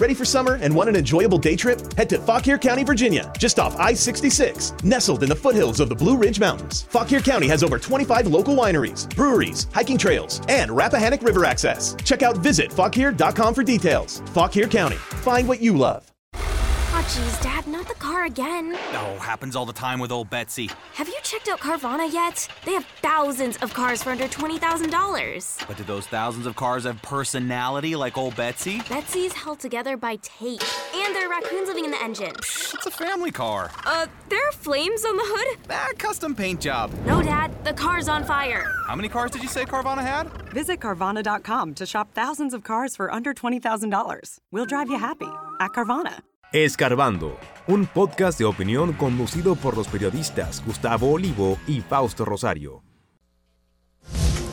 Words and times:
Ready 0.00 0.14
for 0.14 0.24
summer 0.24 0.54
and 0.54 0.74
want 0.74 0.88
an 0.88 0.96
enjoyable 0.96 1.38
day 1.38 1.54
trip? 1.54 1.78
Head 1.96 2.08
to 2.08 2.18
Fauquier 2.18 2.58
County, 2.58 2.82
Virginia, 2.82 3.32
just 3.38 3.60
off 3.60 3.76
I 3.76 3.94
66, 3.94 4.72
nestled 4.82 5.22
in 5.22 5.28
the 5.28 5.36
foothills 5.36 5.78
of 5.78 5.88
the 5.88 5.94
Blue 5.94 6.16
Ridge 6.16 6.40
Mountains. 6.40 6.82
Fauquier 6.82 7.20
County 7.20 7.46
has 7.46 7.62
over 7.62 7.78
25 7.78 8.26
local 8.26 8.56
wineries, 8.56 9.08
breweries, 9.14 9.68
hiking 9.72 9.96
trails, 9.96 10.40
and 10.48 10.72
Rappahannock 10.72 11.22
River 11.22 11.44
access. 11.44 11.94
Check 12.04 12.24
out 12.24 12.34
visitfauquier.com 12.36 13.54
for 13.54 13.62
details. 13.62 14.20
Fauquier 14.32 14.66
County, 14.66 14.96
find 15.22 15.46
what 15.46 15.60
you 15.60 15.76
love. 15.76 16.13
Oh, 17.06 17.10
geez, 17.14 17.38
Dad, 17.40 17.66
not 17.66 17.86
the 17.86 17.94
car 17.94 18.24
again. 18.24 18.72
Oh, 18.94 19.18
happens 19.20 19.54
all 19.54 19.66
the 19.66 19.74
time 19.74 19.98
with 20.00 20.10
old 20.10 20.30
Betsy. 20.30 20.70
Have 20.94 21.06
you 21.06 21.18
checked 21.22 21.48
out 21.48 21.60
Carvana 21.60 22.10
yet? 22.10 22.48
They 22.64 22.72
have 22.72 22.86
thousands 23.02 23.58
of 23.58 23.74
cars 23.74 24.02
for 24.02 24.08
under 24.08 24.24
$20,000. 24.24 25.68
But 25.68 25.76
do 25.76 25.82
those 25.84 26.06
thousands 26.06 26.46
of 26.46 26.56
cars 26.56 26.84
have 26.84 27.02
personality 27.02 27.94
like 27.94 28.16
old 28.16 28.34
Betsy? 28.36 28.80
Betsy's 28.88 29.34
held 29.34 29.60
together 29.60 29.98
by 29.98 30.16
tape. 30.22 30.62
And 30.94 31.14
there 31.14 31.26
are 31.26 31.30
raccoons 31.30 31.68
living 31.68 31.84
in 31.84 31.90
the 31.90 32.02
engine. 32.02 32.32
Psh, 32.36 32.74
it's 32.74 32.86
a 32.86 32.90
family 32.90 33.30
car. 33.30 33.70
Uh, 33.84 34.06
there 34.30 34.48
are 34.48 34.52
flames 34.52 35.04
on 35.04 35.16
the 35.18 35.24
hood? 35.26 35.58
Ah, 35.68 35.88
custom 35.98 36.34
paint 36.34 36.62
job. 36.62 36.90
No, 37.04 37.20
Dad, 37.22 37.52
the 37.66 37.74
car's 37.74 38.08
on 38.08 38.24
fire. 38.24 38.64
How 38.86 38.96
many 38.96 39.10
cars 39.10 39.30
did 39.30 39.42
you 39.42 39.48
say 39.48 39.66
Carvana 39.66 40.00
had? 40.00 40.30
Visit 40.54 40.80
Carvana.com 40.80 41.74
to 41.74 41.84
shop 41.84 42.14
thousands 42.14 42.54
of 42.54 42.64
cars 42.64 42.96
for 42.96 43.12
under 43.12 43.34
$20,000. 43.34 44.38
We'll 44.50 44.64
drive 44.64 44.88
you 44.88 44.96
happy 44.98 45.28
at 45.60 45.72
Carvana. 45.72 46.20
Escarbando, 46.54 47.36
un 47.66 47.84
podcast 47.84 48.38
de 48.38 48.44
opinión 48.44 48.92
conducido 48.92 49.56
por 49.56 49.76
los 49.76 49.88
periodistas 49.88 50.62
Gustavo 50.64 51.10
Olivo 51.10 51.58
y 51.66 51.80
Fausto 51.80 52.24
Rosario. 52.24 52.84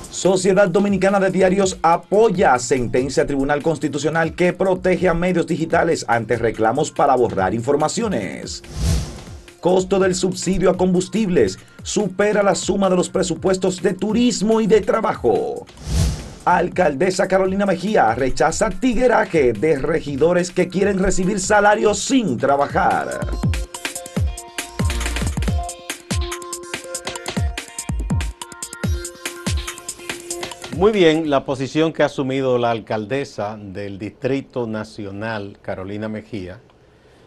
Sociedad 0.10 0.68
Dominicana 0.68 1.20
de 1.20 1.30
Diarios 1.30 1.77
apoya 1.84 2.58
sentencia 2.58 3.27
Tribunal 3.27 3.62
Constitucional 3.62 4.34
que 4.34 4.52
protege 4.52 5.10
a 5.10 5.14
medios 5.14 5.46
digitales 5.46 6.04
ante 6.08 6.38
reclamos 6.38 6.90
para 6.90 7.16
borrar 7.16 7.54
informaciones. 7.54 8.63
Costo 9.60 9.99
del 9.99 10.15
subsidio 10.15 10.71
a 10.71 10.77
combustibles 10.77 11.60
supera 11.84 12.41
la 12.41 12.55
suma 12.55 12.90
de 12.90 12.96
los 12.96 13.12
presupuestos 13.12 13.80
de 13.80 13.93
turismo 13.93 14.60
y 14.60 14.65
de 14.65 14.82
trabajo. 14.82 15.68
Alcaldesa 16.45 17.27
Carolina 17.27 17.67
Mejía 17.67 18.15
rechaza 18.15 18.71
tigueraje 18.71 19.53
de 19.53 19.77
regidores 19.77 20.49
que 20.49 20.67
quieren 20.67 20.97
recibir 20.97 21.39
salarios 21.39 21.99
sin 21.99 22.37
trabajar. 22.37 23.20
Muy 30.75 30.91
bien, 30.91 31.29
la 31.29 31.45
posición 31.45 31.93
que 31.93 32.01
ha 32.01 32.07
asumido 32.07 32.57
la 32.57 32.71
alcaldesa 32.71 33.55
del 33.55 33.99
Distrito 33.99 34.65
Nacional, 34.65 35.59
Carolina 35.62 36.09
Mejía, 36.09 36.59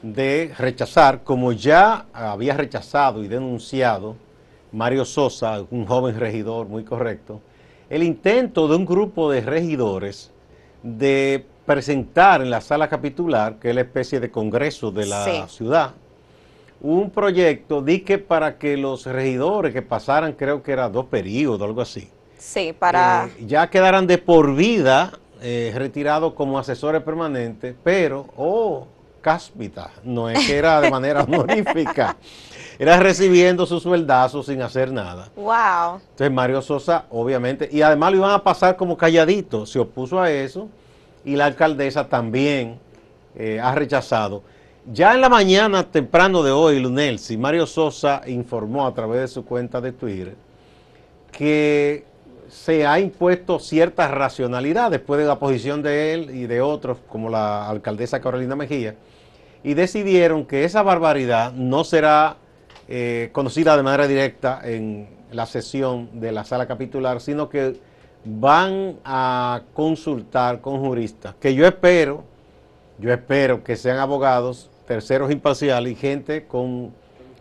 de 0.02 0.52
rechazar, 0.58 1.22
como 1.22 1.52
ya 1.52 2.06
había 2.12 2.56
rechazado 2.56 3.22
y 3.22 3.28
denunciado 3.28 4.16
Mario 4.72 5.04
Sosa, 5.04 5.62
un 5.70 5.86
joven 5.86 6.18
regidor 6.18 6.66
muy 6.66 6.82
correcto, 6.82 7.40
el 7.90 8.02
intento 8.02 8.68
de 8.68 8.77
un 8.77 8.84
grupo 8.86 9.30
de 9.30 9.40
regidores 9.40 10.30
de 10.82 11.44
presentar 11.66 12.42
en 12.42 12.50
la 12.50 12.60
sala 12.60 12.88
capitular, 12.88 13.56
que 13.58 13.70
es 13.70 13.74
la 13.74 13.80
especie 13.82 14.20
de 14.20 14.30
congreso 14.30 14.91
de 14.91 15.06
la 15.06 15.24
Sí. 15.24 15.56
ciudad, 15.56 15.92
un 16.80 17.10
proyecto 17.10 17.80
de 17.80 18.02
que 18.02 18.18
para 18.18 18.58
que 18.58 18.76
los 18.76 19.06
regidores 19.06 19.72
que 19.72 19.80
pasaran, 19.82 20.32
creo 20.34 20.62
que 20.62 20.72
era 20.72 20.88
dos 20.88 21.06
periodos, 21.06 21.62
algo 21.62 21.80
así, 21.80 22.08
Sí, 22.36 22.74
para... 22.78 23.24
eh, 23.26 23.46
ya 23.46 23.70
quedaran 23.70 24.06
de 24.06 24.19
por 24.19 24.54
vida 24.54 25.12
eh, 25.41 25.72
retirados 25.74 26.34
como 26.34 26.58
asesores 26.58 27.02
permanentes, 27.02 27.74
pero, 27.82 28.26
oh, 28.36 28.86
cáspita, 29.22 29.91
no 30.04 30.28
es 30.28 30.46
que 30.46 30.56
era 30.56 30.80
de 30.82 30.91
manera 30.91 31.22
honorífica, 31.24 32.16
era 32.78 32.98
recibiendo 32.98 33.67
sus 33.67 33.83
sueldazos 33.83 34.47
sin 34.47 34.62
hacer 34.62 34.92
nada. 34.92 35.28
Wow. 35.36 36.00
Entonces 36.10 36.32
Mario 36.32 36.62
Sosa, 36.62 37.04
obviamente, 37.10 37.69
y 37.71 37.82
además 37.82 38.12
lo 38.12 38.19
iban 38.19 38.31
a 38.32 38.43
pasar 38.43 38.76
como 38.76 38.97
calladito, 38.97 39.66
se 39.66 39.78
opuso 39.78 40.21
a 40.21 40.31
eso, 40.31 40.69
y 41.25 41.37
la 41.37 41.47
alcaldesa 41.47 42.09
también 42.09 42.78
eh, 43.37 43.60
ha 43.62 43.75
rechazado. 43.75 44.43
Ya 44.93 45.15
en 45.15 45.22
la 45.22 45.31
mañana 45.31 45.84
temprano 45.84 46.43
de 46.43 46.50
hoy, 46.50 46.78
Lunelsi, 46.78 47.38
Mario 47.38 47.66
Sosa 47.66 48.21
informó 48.26 48.87
a 48.87 48.93
través 48.93 49.21
de 49.21 49.28
su 49.28 49.44
cuenta 49.44 49.81
de 49.81 49.93
Twitter 49.93 50.34
que 51.32 52.04
se 52.48 52.87
ha 52.87 53.00
impuesto 53.00 53.59
cierta 53.59 54.06
racionalidad 54.09 54.91
después 54.91 55.19
de 55.19 55.27
la 55.27 55.38
posición 55.38 55.82
de 55.82 56.12
él 56.12 56.31
y 56.34 56.47
de 56.47 56.60
otros, 56.60 56.98
como 57.09 57.31
la 57.31 57.69
alcaldesa 57.69 58.21
Carolina 58.21 58.54
Mejía, 58.54 58.94
y 59.62 59.75
decidieron 59.75 60.44
que 60.44 60.65
esa 60.65 60.82
barbaridad 60.82 61.53
no 61.53 61.82
será 61.82 62.37
eh, 62.89 63.31
conocida 63.33 63.77
de 63.77 63.83
manera 63.83 64.06
directa 64.06 64.61
en 64.65 65.09
la 65.33 65.47
sesión 65.47 66.21
de 66.21 66.33
la 66.33 66.45
sala 66.45 66.67
capitular, 66.67 67.21
sino 67.21 67.49
que 67.49 67.81
van 68.25 68.97
a 69.05 69.62
consultar 69.75 70.61
con 70.61 70.81
juristas, 70.81 71.34
que 71.41 71.55
yo 71.55 71.67
espero, 71.67 72.25
yo 72.99 73.12
espero 73.12 73.62
que 73.62 73.77
sean 73.77 73.99
abogados, 73.99 74.71
terceros 74.87 75.31
imparciales 75.31 75.93
y 75.93 75.97
gente 75.97 76.47
con 76.47 76.93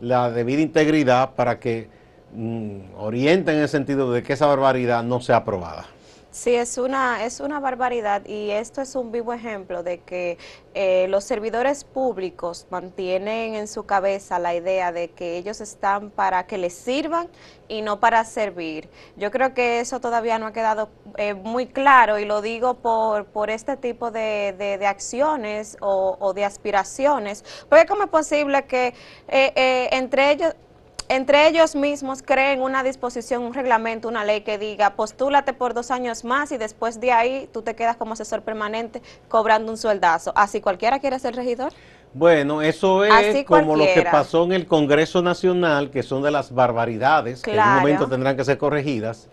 la 0.02 0.30
debida 0.31 0.62
integridad 0.62 1.31
para 1.36 1.60
que 1.60 1.88
mm, 2.34 2.96
orienten 2.98 3.56
en 3.56 3.62
el 3.62 3.70
sentido 3.70 4.12
de 4.12 4.24
que 4.24 4.34
esa 4.34 4.46
barbaridad 4.46 5.04
no 5.04 5.22
sea 5.22 5.38
aprobada. 5.38 5.86
Sí, 6.33 6.55
es 6.55 6.79
una, 6.79 7.23
es 7.25 7.39
una 7.41 7.59
barbaridad 7.59 8.25
y 8.25 8.49
esto 8.49 8.81
es 8.81 8.95
un 8.95 9.11
vivo 9.11 9.33
ejemplo 9.33 9.83
de 9.83 9.99
que 9.99 10.39
eh, 10.73 11.05
los 11.09 11.23
servidores 11.25 11.83
públicos 11.83 12.66
mantienen 12.71 13.53
en 13.53 13.67
su 13.67 13.85
cabeza 13.85 14.39
la 14.39 14.55
idea 14.55 14.91
de 14.91 15.11
que 15.11 15.38
ellos 15.38 15.61
están 15.61 16.09
para 16.09 16.47
que 16.47 16.57
les 16.57 16.73
sirvan 16.73 17.27
y 17.67 17.83
no 17.83 17.99
para 17.99 18.25
servir. 18.25 18.89
Yo 19.16 19.29
creo 19.29 19.53
que 19.53 19.79
eso 19.79 19.99
todavía 20.01 20.39
no 20.39 20.47
ha 20.47 20.53
quedado 20.53 20.89
eh, 21.17 21.35
muy 21.35 21.67
claro 21.67 22.17
y 22.17 22.25
lo 22.25 22.41
digo 22.41 22.73
por, 22.79 23.25
por 23.25 23.51
este 23.51 23.77
tipo 23.77 24.09
de, 24.09 24.55
de- 24.57 24.88
acciones 24.88 25.77
o, 25.81 26.17
o 26.19 26.33
de 26.33 26.45
aspiraciones, 26.45 27.45
porque 27.69 27.85
cómo 27.85 28.03
es 28.05 28.09
posible 28.09 28.65
que 28.65 28.88
eh, 29.27 29.53
eh, 29.55 29.89
entre 29.91 30.31
ellos 30.31 30.55
entre 31.09 31.47
ellos 31.47 31.75
mismos 31.75 32.22
creen 32.22 32.62
una 32.62 32.84
disposición, 32.84 33.44
un 33.44 33.53
reglamento, 33.53 34.08
una 34.08 34.24
ley 34.24 34.41
que 34.41 34.58
diga 34.58 34.96
postúlate 34.96 35.53
por 35.53 35.74
dos 35.74 35.91
años 35.91 36.24
más 36.24 36.52
y 36.52 36.58
después 36.58 37.00
de 37.00 37.12
ahí 37.12 37.50
tú 37.52 37.62
te 37.62 37.75
quedas 37.75 37.97
como 37.97 38.14
asesor 38.14 38.41
permanente 38.41 39.02
cobrando 39.28 39.72
un 39.72 39.78
sueldazo. 39.78 40.31
¿Así 40.36 40.62
cualquiera 40.62 41.00
quiere 41.00 41.19
ser 41.19 41.36
regidor? 41.36 41.74
Bueno, 42.13 42.62
eso 42.62 43.03
es 43.03 43.12
Así 43.12 43.44
como 43.44 43.75
lo 43.75 43.86
que 43.86 44.06
pasó 44.09 44.44
en 44.44 44.52
el 44.52 44.68
Congreso 44.68 45.22
Nacional, 45.22 45.90
que 45.90 46.03
son 46.03 46.22
de 46.22 46.30
las 46.30 46.53
barbaridades 46.53 47.42
que 47.42 47.56
en 47.56 47.59
un 47.59 47.75
momento 47.75 48.08
tendrán 48.08 48.38
que 48.38 48.46
ser 48.46 48.58
corregidas, 48.59 49.30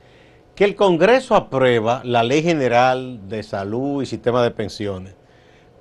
que 0.55 0.65
el 0.65 0.75
Congreso 0.77 1.35
aprueba 1.35 2.01
la 2.05 2.23
Ley 2.23 2.43
General 2.43 3.29
de 3.29 3.43
Salud 3.43 4.03
y 4.03 4.07
Sistema 4.07 4.43
de 4.43 4.51
Pensiones, 4.51 5.15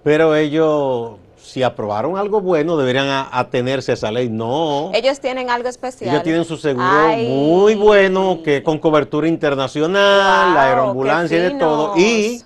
pero 0.04 0.36
ellos, 0.36 1.18
si 1.42 1.64
aprobaron 1.64 2.18
algo 2.18 2.42
bueno, 2.42 2.78
deberían 2.78 3.28
atenerse 3.32 3.92
a 3.92 3.94
esa 3.96 4.12
ley. 4.12 4.30
No, 4.30 4.92
Ellos 4.94 5.20
tienen 5.20 5.50
algo 5.50 5.68
especial. 5.70 6.12
ellos 6.12 6.24
tienen 6.24 6.46
su 6.46 6.58
seguro 6.58 6.86
Ay. 6.88 7.28
muy 7.28 7.76
bueno, 7.76 8.40
que 8.44 8.62
con 8.64 8.78
cobertura 8.78 9.28
internacional, 9.28 10.46
Wow, 10.48 10.54
la 10.56 10.64
aeroambulancia 10.68 11.38
y 11.38 11.42
de 11.42 11.52
todo. 11.52 11.98
Y 11.98 12.42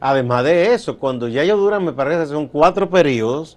además 0.00 0.44
de 0.44 0.74
eso, 0.74 0.98
cuando 0.98 1.28
ya 1.28 1.42
ellos 1.42 1.58
duran, 1.58 1.84
me 1.84 1.92
parece 1.92 2.20
que 2.22 2.26
son 2.26 2.48
cuatro 2.48 2.88
periodos, 2.90 3.56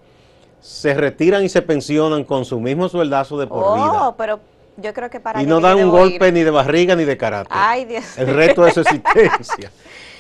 se 0.62 0.94
retiran 0.94 1.44
y 1.44 1.50
se 1.50 1.62
pensionan 1.62 2.24
con 2.24 2.46
su 2.46 2.60
mismo 2.60 2.88
sueldazo 2.90 3.38
de 3.38 3.48
por 3.48 3.64
Oh, 3.66 3.74
vida. 3.76 4.16
pero 4.18 4.40
yo 4.78 4.94
creo 4.94 5.10
que 5.10 5.20
para 5.20 5.42
Y 5.42 5.46
no 5.46 5.60
dan 5.60 5.78
un 5.78 5.90
golpe 5.90 6.28
ir. 6.28 6.34
ni 6.34 6.44
de 6.44 6.52
barriga 6.52 6.96
ni 6.96 7.04
de 7.04 7.18
karate. 7.18 7.50
Ay, 7.52 7.86
Dios. 7.86 8.04
El 8.18 8.28
resto 8.28 8.64
de 8.64 8.72
su 8.72 8.80
existencia. 8.82 9.72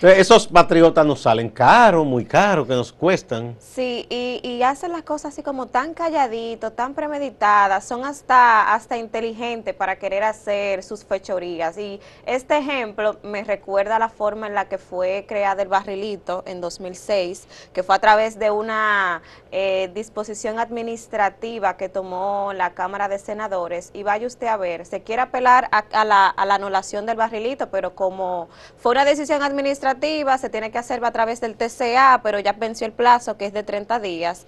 Esos 0.03 0.47
patriotas 0.47 1.05
nos 1.05 1.21
salen 1.21 1.47
caros, 1.47 2.05
muy 2.05 2.25
caros, 2.25 2.67
que 2.67 2.73
nos 2.73 2.91
cuestan. 2.91 3.55
Sí, 3.57 4.05
y, 4.09 4.41
y 4.43 4.61
hacen 4.61 4.91
las 4.91 5.03
cosas 5.03 5.31
así 5.31 5.43
como 5.43 5.67
tan 5.67 5.93
calladito, 5.93 6.71
tan 6.71 6.93
premeditadas, 6.93 7.85
son 7.85 8.03
hasta, 8.03 8.73
hasta 8.73 8.97
inteligentes 8.97 9.73
para 9.73 9.97
querer 9.97 10.23
hacer 10.23 10.83
sus 10.83 11.05
fechorías. 11.05 11.77
Y 11.77 12.01
este 12.25 12.57
ejemplo 12.57 13.17
me 13.23 13.45
recuerda 13.45 13.97
la 13.97 14.09
forma 14.09 14.47
en 14.47 14.55
la 14.55 14.67
que 14.67 14.77
fue 14.77 15.23
creada 15.25 15.61
el 15.61 15.69
barrilito 15.69 16.43
en 16.45 16.59
2006, 16.59 17.47
que 17.71 17.81
fue 17.81 17.95
a 17.95 17.99
través 17.99 18.37
de 18.37 18.51
una 18.51 19.21
eh, 19.55 19.91
disposición 19.93 20.57
administrativa 20.59 21.77
que 21.77 21.87
tomó 21.87 22.53
la 22.55 22.71
Cámara 22.73 23.07
de 23.07 23.19
Senadores. 23.19 23.91
Y 23.93 24.01
vaya 24.01 24.25
usted 24.25 24.47
a 24.47 24.57
ver, 24.57 24.85
se 24.87 25.03
quiere 25.03 25.21
apelar 25.21 25.69
a, 25.71 25.83
a 25.91 26.03
la, 26.05 26.27
a 26.27 26.45
la 26.47 26.55
anulación 26.55 27.05
del 27.05 27.17
barrilito, 27.17 27.69
pero 27.69 27.93
como 27.93 28.49
fue 28.77 28.93
una 28.93 29.05
decisión 29.05 29.43
administrativa, 29.43 30.37
se 30.39 30.49
tiene 30.49 30.71
que 30.71 30.79
hacer 30.79 31.05
a 31.05 31.11
través 31.11 31.39
del 31.39 31.55
TCA, 31.55 32.21
pero 32.23 32.39
ya 32.39 32.53
venció 32.53 32.87
el 32.87 32.93
plazo, 32.93 33.37
que 33.37 33.45
es 33.45 33.53
de 33.53 33.61
30 33.61 33.99
días. 33.99 34.45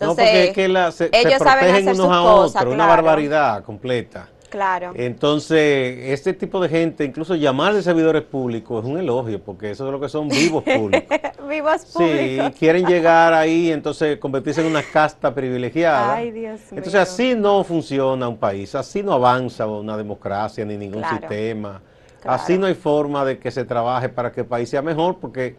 no, 0.00 0.12
Entonces, 0.12 0.24
porque 0.24 0.44
es 0.44 0.52
que 0.52 0.68
la- 0.68 0.92
se, 0.92 1.08
se 1.08 1.20
ellos 1.20 1.38
saben 1.38 1.64
protegen 1.66 1.88
hacer 1.88 1.94
unos 1.94 2.06
sus 2.06 2.16
a 2.16 2.22
cosas, 2.22 2.62
otros, 2.62 2.74
una 2.74 2.86
barbaridad 2.86 3.64
completa. 3.64 4.28
Claro. 4.56 4.92
Entonces, 4.94 5.98
este 6.12 6.32
tipo 6.32 6.58
de 6.60 6.70
gente, 6.70 7.04
incluso 7.04 7.34
llamar 7.34 7.74
de 7.74 7.82
servidores 7.82 8.22
públicos 8.22 8.82
es 8.82 8.90
un 8.90 8.98
elogio, 8.98 9.38
porque 9.38 9.70
eso 9.72 9.84
es 9.84 9.92
lo 9.92 10.00
que 10.00 10.08
son 10.08 10.28
vivos 10.28 10.64
públicos. 10.76 11.18
Vivos 11.46 11.82
Sí, 11.82 11.92
públicos. 11.98 12.52
quieren 12.58 12.86
llegar 12.86 13.34
ahí, 13.34 13.70
entonces 13.70 14.16
convertirse 14.16 14.62
en 14.62 14.68
una 14.68 14.82
casta 14.82 15.34
privilegiada. 15.34 16.14
Ay, 16.14 16.30
Dios 16.30 16.58
Entonces 16.70 16.94
mío. 16.94 17.02
así 17.02 17.34
no 17.34 17.64
funciona 17.64 18.26
un 18.28 18.38
país, 18.38 18.74
así 18.74 19.02
no 19.02 19.12
avanza 19.12 19.66
una 19.66 19.94
democracia 19.94 20.64
ni 20.64 20.78
ningún 20.78 21.02
Claro. 21.02 21.18
sistema. 21.18 21.82
Claro. 22.22 22.40
Así 22.42 22.56
no 22.56 22.64
hay 22.66 22.74
forma 22.74 23.26
de 23.26 23.36
que 23.38 23.50
se 23.50 23.66
trabaje 23.66 24.08
para 24.08 24.32
que 24.32 24.40
el 24.40 24.46
país 24.46 24.70
sea 24.70 24.80
mejor, 24.80 25.18
porque 25.20 25.56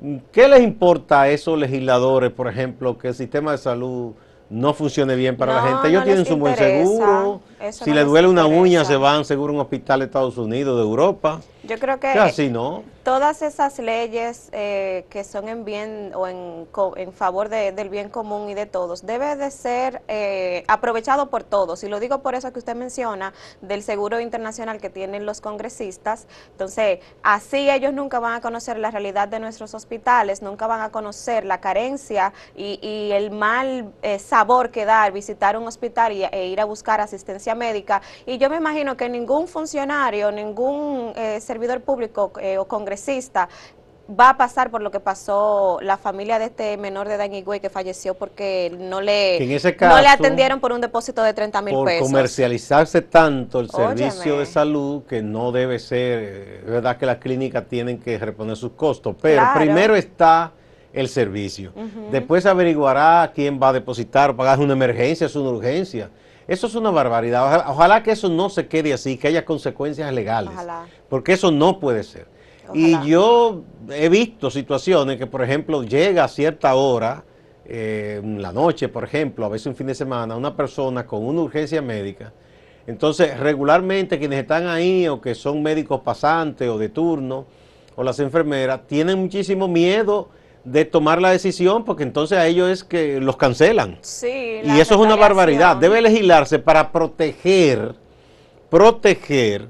mm, 0.00 0.16
¿qué 0.32 0.48
les 0.48 0.60
importa 0.62 1.20
a 1.22 1.28
esos 1.28 1.56
legisladores, 1.56 2.32
por 2.32 2.48
ejemplo, 2.48 2.98
que 2.98 3.06
el 3.08 3.14
sistema 3.14 3.52
de 3.52 3.58
salud 3.58 4.10
no 4.48 4.74
funcione 4.74 5.14
bien 5.14 5.36
para 5.36 5.54
la 5.54 5.62
gente? 5.62 5.86
Ellos 5.86 6.00
no 6.00 6.04
tienen 6.06 6.26
su 6.26 6.36
buen 6.36 6.56
seguro. 6.56 7.42
Eso 7.60 7.84
si 7.84 7.90
no 7.90 7.96
les 7.96 8.06
duele 8.06 8.28
una 8.28 8.46
uña, 8.46 8.84
se 8.84 8.96
van 8.96 9.24
seguro 9.24 9.52
a 9.52 9.54
un 9.56 9.60
hospital 9.60 10.00
de 10.00 10.06
Estados 10.06 10.38
Unidos, 10.38 10.76
de 10.78 10.82
Europa. 10.82 11.40
Yo 11.62 11.78
creo 11.78 12.00
que 12.00 12.10
sea, 12.10 12.24
así 12.24 12.48
no. 12.48 12.82
todas 13.04 13.42
esas 13.42 13.78
leyes 13.78 14.48
eh, 14.52 15.04
que 15.10 15.24
son 15.24 15.46
en 15.50 15.66
bien 15.66 16.12
o 16.14 16.26
en, 16.26 16.66
en 16.96 17.12
favor 17.12 17.50
de- 17.50 17.72
del 17.72 17.90
bien 17.90 18.08
común 18.08 18.48
y 18.48 18.54
de 18.54 18.64
todos, 18.64 19.04
debe 19.04 19.36
de 19.36 19.50
ser 19.50 20.00
eh, 20.08 20.64
aprovechado 20.68 21.28
por 21.28 21.44
todos. 21.44 21.84
Y 21.84 21.88
lo 21.88 22.00
digo 22.00 22.20
por 22.22 22.34
eso 22.34 22.50
que 22.50 22.58
usted 22.58 22.74
menciona 22.74 23.34
del 23.60 23.82
seguro 23.82 24.20
internacional 24.20 24.80
que 24.80 24.88
tienen 24.88 25.26
los 25.26 25.42
congresistas. 25.42 26.26
Entonces, 26.52 27.00
así 27.22 27.68
ellos 27.70 27.92
nunca 27.92 28.20
van 28.20 28.32
a 28.36 28.40
conocer 28.40 28.78
la 28.78 28.90
realidad 28.90 29.28
de 29.28 29.38
nuestros 29.38 29.74
hospitales, 29.74 30.40
nunca 30.40 30.66
van 30.66 30.80
a 30.80 30.88
conocer 30.90 31.44
la 31.44 31.60
carencia 31.60 32.32
y, 32.56 32.78
y 32.80 33.12
el 33.12 33.30
mal 33.32 33.92
eh, 34.00 34.18
sabor 34.18 34.70
que 34.70 34.86
da 34.86 35.02
al 35.02 35.12
visitar 35.12 35.58
un 35.58 35.66
hospital 35.68 36.12
y, 36.12 36.24
e 36.24 36.46
ir 36.46 36.58
a 36.60 36.64
buscar 36.64 37.02
asistencia 37.02 37.49
médica. 37.54 38.02
Y 38.26 38.38
yo 38.38 38.50
me 38.50 38.56
imagino 38.56 38.96
que 38.96 39.08
ningún 39.08 39.48
funcionario, 39.48 40.30
ningún 40.32 41.12
eh, 41.16 41.40
servidor 41.40 41.80
público 41.80 42.32
eh, 42.40 42.58
o 42.58 42.66
congresista 42.66 43.48
va 44.18 44.30
a 44.30 44.36
pasar 44.36 44.70
por 44.70 44.82
lo 44.82 44.90
que 44.90 45.00
pasó 45.00 45.78
la 45.82 45.96
familia 45.96 46.38
de 46.38 46.46
este 46.46 46.76
menor 46.76 47.06
de 47.06 47.14
edad 47.14 47.26
en 47.26 47.34
Higüey 47.34 47.60
que 47.60 47.70
falleció 47.70 48.14
porque 48.14 48.76
no 48.78 49.00
le, 49.00 49.38
no 49.80 50.00
le 50.00 50.08
atendieron 50.08 50.60
por 50.60 50.72
un 50.72 50.80
depósito 50.80 51.22
de 51.22 51.32
30 51.32 51.62
mil 51.62 51.74
por 51.74 51.86
pesos. 51.86 52.08
comercializarse 52.08 53.02
tanto 53.02 53.60
el 53.60 53.70
servicio 53.70 54.38
de 54.38 54.46
salud 54.46 55.04
que 55.04 55.22
no 55.22 55.52
debe 55.52 55.78
ser, 55.78 56.22
eh, 56.22 56.58
es 56.64 56.70
verdad 56.70 56.96
que 56.96 57.06
las 57.06 57.18
clínicas 57.18 57.66
tienen 57.68 57.98
que 58.00 58.18
reponer 58.18 58.56
sus 58.56 58.72
costos, 58.72 59.14
pero 59.20 59.42
Claro. 59.42 59.60
primero 59.60 59.94
está 59.94 60.52
el 60.92 61.08
servicio. 61.08 61.72
Después 62.10 62.42
se 62.42 62.48
averiguará 62.48 63.30
quién 63.32 63.60
va 63.62 63.68
a 63.68 63.72
depositar, 63.72 64.34
pagar 64.34 64.58
es 64.58 64.64
una 64.64 64.72
emergencia, 64.72 65.26
es 65.26 65.36
una 65.36 65.50
urgencia. 65.50 66.10
Eso 66.50 66.66
es 66.66 66.74
una 66.74 66.90
barbaridad. 66.90 67.44
Ojalá, 67.44 67.70
ojalá 67.70 68.02
que 68.02 68.10
eso 68.10 68.28
no 68.28 68.50
se 68.50 68.66
quede 68.66 68.92
así, 68.92 69.16
que 69.16 69.28
haya 69.28 69.44
consecuencias 69.44 70.12
legales, 70.12 70.50
Ojalá. 70.52 70.86
porque 71.08 71.34
eso 71.34 71.52
no 71.52 71.78
puede 71.78 72.02
ser. 72.02 72.26
Ojalá. 72.64 72.76
Y 72.76 73.08
yo 73.08 73.62
he 73.88 74.08
visto 74.08 74.50
situaciones 74.50 75.16
que, 75.16 75.28
por 75.28 75.44
ejemplo, 75.44 75.84
llega 75.84 76.24
a 76.24 76.28
cierta 76.28 76.74
hora, 76.74 77.22
eh, 77.64 78.20
la 78.24 78.50
noche, 78.50 78.88
por 78.88 79.04
ejemplo, 79.04 79.46
a 79.46 79.48
veces 79.48 79.68
un 79.68 79.76
fin 79.76 79.86
de 79.86 79.94
semana, 79.94 80.34
una 80.34 80.56
persona 80.56 81.06
con 81.06 81.24
una 81.24 81.40
urgencia 81.42 81.80
médica. 81.82 82.32
Entonces, 82.88 83.38
regularmente 83.38 84.18
quienes 84.18 84.40
están 84.40 84.66
ahí 84.66 85.06
o 85.06 85.20
que 85.20 85.36
son 85.36 85.62
médicos 85.62 86.00
pasantes 86.00 86.68
o 86.68 86.78
de 86.78 86.88
turno 86.88 87.46
o 87.94 88.02
las 88.02 88.18
enfermeras, 88.18 88.88
tienen 88.88 89.20
muchísimo 89.20 89.68
miedo 89.68 90.30
de 90.64 90.84
tomar 90.84 91.20
la 91.20 91.30
decisión 91.30 91.84
porque 91.84 92.02
entonces 92.02 92.38
a 92.38 92.46
ellos 92.46 92.68
es 92.70 92.84
que 92.84 93.20
los 93.20 93.36
cancelan. 93.36 93.98
Sí, 94.02 94.60
Y 94.64 94.80
eso 94.80 94.94
es 94.94 95.00
una 95.00 95.16
barbaridad. 95.16 95.76
Debe 95.76 96.00
legislarse 96.02 96.58
para 96.58 96.92
proteger, 96.92 97.94
proteger 98.68 99.68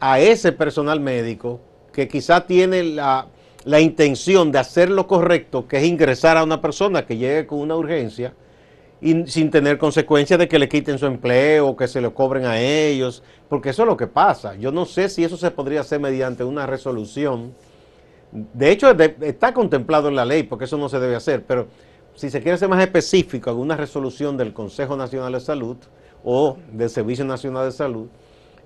a 0.00 0.20
ese 0.20 0.52
personal 0.52 1.00
médico 1.00 1.60
que 1.92 2.08
quizá 2.08 2.46
tiene 2.46 2.82
la, 2.82 3.26
la 3.64 3.80
intención 3.80 4.52
de 4.52 4.58
hacer 4.58 4.90
lo 4.90 5.06
correcto, 5.06 5.66
que 5.66 5.78
es 5.78 5.84
ingresar 5.84 6.36
a 6.36 6.44
una 6.44 6.60
persona 6.60 7.06
que 7.06 7.16
llegue 7.16 7.46
con 7.46 7.58
una 7.60 7.76
urgencia 7.76 8.34
y 9.00 9.26
sin 9.26 9.50
tener 9.50 9.78
consecuencias 9.78 10.38
de 10.38 10.48
que 10.48 10.58
le 10.58 10.68
quiten 10.68 10.98
su 10.98 11.06
empleo, 11.06 11.76
que 11.76 11.86
se 11.88 12.00
lo 12.00 12.14
cobren 12.14 12.46
a 12.46 12.60
ellos, 12.60 13.22
porque 13.48 13.70
eso 13.70 13.82
es 13.82 13.88
lo 13.88 13.96
que 13.96 14.06
pasa. 14.06 14.54
Yo 14.56 14.72
no 14.72 14.86
sé 14.86 15.08
si 15.08 15.24
eso 15.24 15.36
se 15.36 15.50
podría 15.50 15.80
hacer 15.80 16.00
mediante 16.00 16.44
una 16.44 16.66
resolución. 16.66 17.54
De 18.32 18.70
hecho, 18.70 18.92
de- 18.94 19.16
está 19.22 19.52
contemplado 19.54 20.08
en 20.08 20.16
la 20.16 20.24
ley, 20.24 20.42
porque 20.42 20.64
eso 20.66 20.76
no 20.76 20.88
se 20.88 20.98
debe 21.00 21.16
hacer, 21.16 21.44
pero 21.46 21.66
si 22.14 22.30
se 22.30 22.42
quiere 22.42 22.58
ser 22.58 22.68
más 22.68 22.82
específico, 22.82 23.50
alguna 23.50 23.76
resolución 23.76 24.36
del 24.36 24.52
Consejo 24.52 24.96
Nacional 24.96 25.32
de 25.32 25.40
Salud 25.40 25.76
o 26.24 26.56
del 26.72 26.90
Servicio 26.90 27.24
Nacional 27.24 27.66
de 27.66 27.72
Salud, 27.72 28.06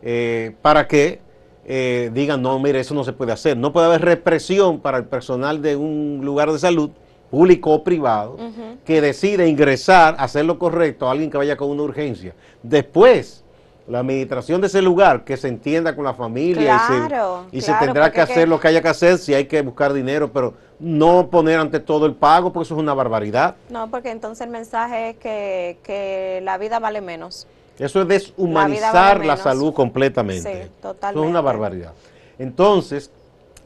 eh, 0.03 0.55
para 0.63 0.87
que 0.89 1.21
eh, 1.67 2.11
digan, 2.15 2.41
no, 2.43 2.59
mire, 2.59 2.81
eso 2.81 2.95
no 2.95 3.05
se 3.05 3.13
puede 3.13 3.33
hacer. 3.33 3.57
No 3.57 3.73
puede 3.73 3.87
haber 3.87 4.01
represión 4.03 4.81
para 4.81 4.99
el 4.99 5.05
personal 5.05 5.61
de 5.63 5.77
un 5.77 6.21
lugar 6.25 6.51
de 6.51 6.59
salud, 6.59 6.91
público 7.31 7.71
o 7.73 7.85
privado, 7.85 8.37
que 8.85 9.01
decide 9.01 9.47
ingresar, 9.47 10.17
hacer 10.19 10.47
lo 10.47 10.59
correcto 10.59 11.07
a 11.07 11.13
alguien 11.13 11.31
que 11.31 11.37
vaya 11.37 11.57
con 11.57 11.71
una 11.71 11.83
urgencia. 11.83 12.35
Después, 12.63 13.45
la 13.91 13.99
administración 14.01 14.61
de 14.61 14.69
ese 14.69 14.81
lugar, 14.81 15.25
que 15.25 15.37
se 15.37 15.49
entienda 15.49 15.97
con 15.97 16.05
la 16.05 16.15
familia 16.15 16.77
y 16.77 16.79
se- 16.79 17.09
Claro, 17.09 17.47
y, 17.51 17.61
se, 17.61 17.75
tendrá 17.75 18.13
que 18.13 18.21
hacer 18.21 18.49
lo 18.49 18.61
que 18.61 18.69
haya 18.69 18.81
que 18.81 18.89
hacer 18.89 19.19
si 19.19 19.35
hay 19.35 19.47
que 19.47 19.61
buscar 19.63 19.93
dinero, 19.93 20.31
pero 20.33 20.55
no 20.79 21.29
poner 21.29 21.59
ante 21.59 21.81
todo 21.81 22.07
el 22.07 22.15
pago, 22.15 22.53
porque 22.53 22.67
eso 22.67 22.75
es 22.77 22.81
una 22.81 22.95
barbaridad. 22.95 23.57
No, 23.69 23.91
porque 23.91 24.11
entonces 24.11 24.47
el 24.47 24.53
mensaje 24.53 25.11
es 25.11 25.17
que, 25.17 25.79
que 25.83 26.41
la 26.45 26.57
vida 26.57 26.79
vale 26.79 27.01
menos. 27.01 27.49
Eso 27.79 28.03
es 28.03 28.09
deshumanizar 28.09 29.19
la, 29.21 29.35
vale 29.35 29.43
salud 29.43 29.73
completamente. 29.75 30.43
Sí, 30.43 30.49
Eso 30.59 30.63
es 30.67 30.81
totalmente. 30.81 31.29
una 31.29 31.41
barbaridad. 31.41 31.93
Entonces, 32.39 33.11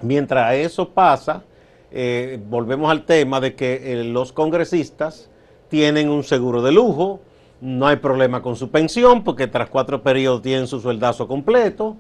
mientras 0.01 0.55
eso 0.55 0.89
pasa, 0.89 1.43
eh, 1.91 2.41
volvemos 2.49 2.91
al 2.91 3.05
tema 3.05 3.41
de 3.41 3.55
que 3.55 3.93
eh, 3.93 4.05
los 4.05 4.33
congresistas 4.33 5.29
tienen 5.69 6.09
un 6.09 6.25
seguro 6.25 6.63
de 6.63 6.73
lujo, 6.73 7.21
no 7.65 7.87
hay 7.87 7.97
problema 7.97 8.43
con 8.43 8.57
su 8.57 8.71
pensión, 8.71 9.25
porque 9.25 9.47
tras 9.47 9.71
cuatro 9.71 10.03
periodos 10.03 10.43
tienen 10.43 10.67
su 10.67 10.81
sueldazo 10.81 11.27
completo. 11.27 11.97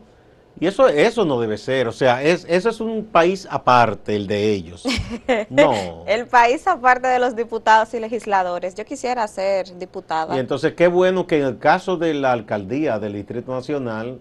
Y 0.61 0.67
eso, 0.67 0.87
eso 0.87 1.25
no 1.25 1.41
debe 1.41 1.59
ser, 1.59 1.89
o 1.89 1.93
sea, 1.93 2.23
es, 2.23 2.47
eso 2.49 2.69
es 2.69 2.81
un 2.81 3.07
país 3.07 3.49
aparte, 3.51 4.15
el 4.15 4.27
de 4.29 4.53
ellos. 4.53 4.85
No. 5.49 5.73
El 6.07 6.27
país 6.27 6.65
aparte 6.69 7.09
de 7.09 7.19
los 7.19 7.35
diputados 7.35 7.93
y 7.95 7.99
legisladores. 7.99 8.75
Yo 8.75 8.85
quisiera 8.85 9.27
ser 9.27 9.77
diputada. 9.79 10.37
Y 10.37 10.39
entonces 10.39 10.75
qué 10.75 10.87
bueno 10.87 11.27
que 11.27 11.39
en 11.41 11.47
el 11.47 11.59
caso 11.59 11.97
de 11.97 12.15
la 12.15 12.31
alcaldía 12.33 12.99
del 13.01 13.15
Distrito 13.15 13.51
Nacional, 13.53 14.21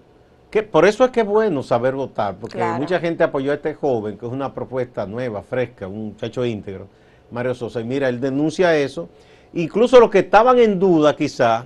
que 0.49 0.63
por 0.63 0.85
eso 0.85 1.03
es 1.03 1.11
que 1.11 1.19
es 1.21 1.27
bueno 1.27 1.61
saber 1.61 1.93
votar, 1.93 2.35
porque 2.39 2.57
Claro. 2.57 2.79
mucha 2.79 2.99
gente 2.99 3.23
apoyó 3.23 3.51
a 3.51 3.55
este 3.55 3.73
joven, 3.75 4.17
que 4.17 4.25
es 4.25 4.31
una 4.31 4.53
propuesta 4.53 5.05
nueva, 5.05 5.43
fresca, 5.43 5.87
un 5.87 6.05
muchacho 6.07 6.45
íntegro, 6.45 6.87
Mario 7.31 7.53
Sosa, 7.53 7.81
y 7.81 7.83
mira, 7.83 8.07
él 8.07 8.19
denuncia 8.21 8.75
eso. 8.77 9.09
Incluso 9.53 9.99
los 9.99 10.09
que 10.09 10.19
estaban 10.19 10.57
en 10.59 10.79
duda 10.79 11.15
quizá 11.15 11.65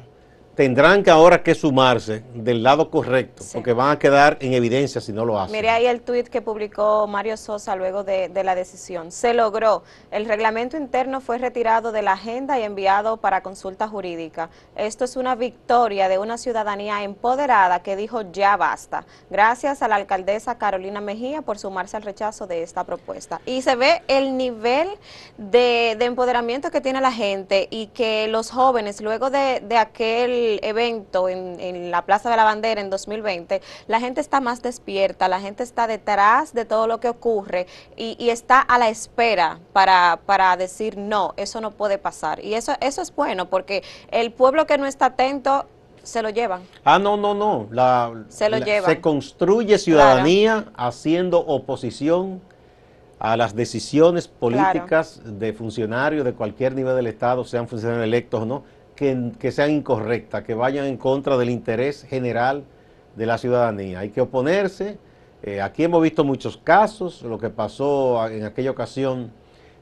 tendrán 0.58 1.04
que 1.04 1.12
ahora 1.12 1.44
que 1.44 1.54
sumarse 1.54 2.24
del 2.34 2.64
lado 2.64 2.90
correcto, 2.90 3.44
Sí. 3.44 3.52
porque 3.54 3.74
van 3.74 3.92
a 3.92 4.00
quedar 4.00 4.38
en 4.42 4.54
evidencia 4.56 5.00
si 5.00 5.14
no 5.14 5.24
lo 5.24 5.40
hacen. 5.40 5.52
Mire 5.52 5.70
ahí 5.70 5.86
el 5.86 6.02
tuit 6.02 6.28
que 6.30 6.42
publicó 6.42 7.06
Mario 7.06 7.38
Sosa 7.38 7.76
luego 7.76 8.04
de, 8.04 8.28
de 8.30 8.44
la 8.44 8.56
decisión. 8.56 9.12
Se 9.12 9.36
logró. 9.36 9.84
El 10.10 10.26
reglamento 10.26 10.76
interno 10.76 11.22
fue 11.22 11.38
retirado 11.38 11.92
de 11.92 12.02
la 12.02 12.14
agenda 12.14 12.60
y 12.60 12.64
enviado 12.64 13.18
para 13.18 13.44
consulta 13.44 13.88
jurídica. 13.88 14.50
Esto 14.76 15.06
es 15.06 15.16
una 15.16 15.36
victoria 15.36 16.10
de 16.10 16.18
una 16.18 16.40
ciudadanía 16.40 17.04
empoderada 17.04 17.84
que 17.84 17.96
dijo 17.96 18.24
ya 18.32 18.58
basta. 18.58 19.06
Gracias 19.30 19.84
a 19.84 19.88
la 19.88 19.96
alcaldesa 19.98 20.58
Carolina 20.58 21.02
Mejía 21.02 21.44
por 21.44 21.60
sumarse 21.60 21.98
al 21.98 22.02
rechazo 22.02 22.48
de 22.48 22.64
esta 22.64 22.84
propuesta. 22.84 23.40
Y 23.46 23.62
se 23.62 23.76
ve 23.76 24.02
el 24.08 24.36
nivel 24.36 24.90
de, 25.38 25.96
de 26.00 26.06
empoderamiento 26.06 26.72
que 26.72 26.82
tiene 26.82 27.00
la 27.00 27.12
gente 27.12 27.68
y 27.70 27.88
que 27.88 28.28
los 28.28 28.50
jóvenes, 28.50 29.02
luego 29.02 29.30
de, 29.30 29.60
de 29.60 29.78
aquel 29.78 30.47
evento 30.64 31.30
en, 31.30 31.60
en 31.60 31.92
la 31.92 32.04
Plaza 32.06 32.30
de 32.30 32.36
la 32.38 32.44
Bandera 32.44 32.82
en 32.82 32.90
2020, 32.90 33.62
la 33.88 34.00
gente 34.00 34.22
está 34.22 34.40
más 34.42 34.62
despierta, 34.62 35.28
la 35.28 35.40
gente 35.40 35.64
está 35.64 35.88
detrás 35.88 36.54
de 36.54 36.66
todo 36.66 36.88
lo 36.88 37.00
que 37.00 37.10
ocurre 37.10 37.68
y, 37.96 38.16
y 38.20 38.30
está 38.30 38.60
a 38.62 38.78
la 38.78 38.90
espera 38.90 39.60
para, 39.74 40.20
para 40.26 40.56
decir 40.58 40.98
no, 40.98 41.34
eso 41.38 41.62
no 41.62 41.72
puede 41.72 41.98
pasar. 41.98 42.44
Y 42.44 42.54
eso, 42.54 42.74
eso 42.82 43.02
es 43.02 43.14
bueno 43.16 43.50
porque 43.50 43.84
el 44.12 44.32
pueblo 44.32 44.66
que 44.66 44.78
no 44.78 44.86
está 44.86 45.08
atento 45.08 45.66
se 46.04 46.22
lo 46.22 46.30
llevan. 46.30 46.62
Ah, 46.86 47.00
no, 47.00 47.18
no, 47.18 47.34
no. 47.34 47.68
La, 47.70 48.14
Se 48.30 48.50
lo 48.50 48.60
la- 48.60 48.66
llevan. 48.66 48.90
se 48.90 49.02
construye 49.02 49.78
ciudadanía 49.78 50.66
haciendo 50.78 51.40
oposición 51.40 52.42
a 53.20 53.36
las 53.36 53.56
decisiones 53.56 54.28
políticas 54.28 55.20
de 55.26 55.52
funcionarios 55.52 56.24
de 56.24 56.34
cualquier 56.34 56.76
nivel 56.76 56.96
del 56.96 57.08
Estado, 57.08 57.44
sean 57.44 57.68
funcionarios 57.68 58.04
electos 58.06 58.44
o 58.44 58.46
no, 58.46 58.64
que, 58.98 59.32
que 59.40 59.54
sean 59.54 59.72
incorrectas, 59.72 60.44
que 60.44 60.54
vayan 60.54 60.86
en 60.86 60.98
contra 60.98 61.38
del 61.38 61.50
interés 61.50 62.04
general 62.04 62.66
de 63.16 63.26
la 63.26 63.38
ciudadanía. 63.38 64.00
Hay 64.00 64.10
que 64.10 64.20
oponerse. 64.20 64.98
Eh, 65.44 65.62
aquí 65.62 65.84
hemos 65.84 66.02
visto 66.02 66.26
muchos 66.26 66.58
casos, 66.58 67.22
lo 67.22 67.38
que 67.38 67.50
pasó 67.50 68.28
en 68.28 68.44
aquella 68.44 68.72
ocasión 68.72 69.32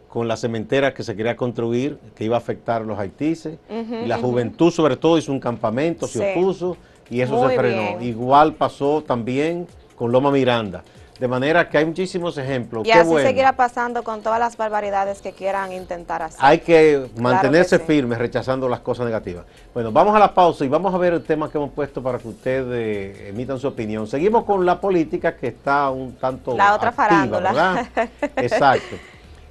con 0.10 0.27
la 0.27 0.38
cementera 0.38 0.93
que 0.93 1.03
se 1.03 1.15
quería 1.15 1.36
construir, 1.36 1.98
que 2.13 2.25
iba 2.25 2.36
a 2.36 2.39
afectar 2.39 2.81
a 2.81 2.86
los 2.86 2.98
haitises, 3.00 3.57
y 3.69 4.05
la 4.05 4.17
juventud 4.17 4.72
sobre 4.72 4.95
todo 4.95 5.17
hizo 5.17 5.31
un 5.31 5.39
campamento, 5.39 6.07
se 6.07 6.31
opuso, 6.31 6.77
y 7.10 7.19
eso 7.22 7.36
Muy 7.36 7.50
se 7.50 7.55
frenó. 7.57 7.98
bien. 7.98 8.03
Igual 8.03 8.53
pasó 8.53 9.01
también 9.01 9.67
con 9.98 10.12
Loma 10.12 10.31
Miranda. 10.31 10.84
De 11.19 11.29
manera 11.29 11.69
que 11.69 11.77
hay 11.77 11.86
muchísimos 11.86 12.38
ejemplos. 12.38 12.86
Y 12.86 12.91
Qué 12.91 12.93
así 12.93 13.10
bueno. 13.10 13.27
seguirá 13.27 13.53
pasando 13.53 14.03
con 14.03 14.22
todas 14.22 14.38
las 14.38 14.57
barbaridades 14.57 15.22
que 15.22 15.31
quieran 15.31 15.72
intentar 15.72 16.22
hacer. 16.22 16.39
Hay 16.43 16.60
que 16.60 17.10
mantenerse 17.17 17.77
sí. 17.77 17.84
firme 17.88 18.17
rechazando 18.17 18.67
las 18.67 18.81
cosas 18.81 19.05
negativas. 19.05 19.45
Bueno, 19.74 19.93
vamos 19.93 20.13
a 20.13 20.19
la 20.19 20.34
pausa 20.34 20.65
y 20.65 20.67
vamos 20.67 20.93
a 20.93 20.98
ver 20.98 21.13
el 21.13 21.24
tema 21.24 21.50
que 21.50 21.57
hemos 21.57 21.72
puesto 21.72 22.03
para 22.03 22.19
que 22.19 22.27
ustedes 22.27 22.67
eh, 22.69 23.29
emitan 23.29 23.57
su 23.60 23.67
opinión. 23.67 24.07
Seguimos 24.07 24.43
con 24.43 24.65
la 24.65 24.81
política 24.81 25.38
que 25.38 25.48
está 25.48 25.89
un 25.89 26.15
tanto 26.15 26.55
La 26.57 26.75
otra 26.75 26.89
activa, 26.89 27.07
farándula. 27.07 27.51
¿verdad? 27.51 27.88
Exacto. 28.36 28.98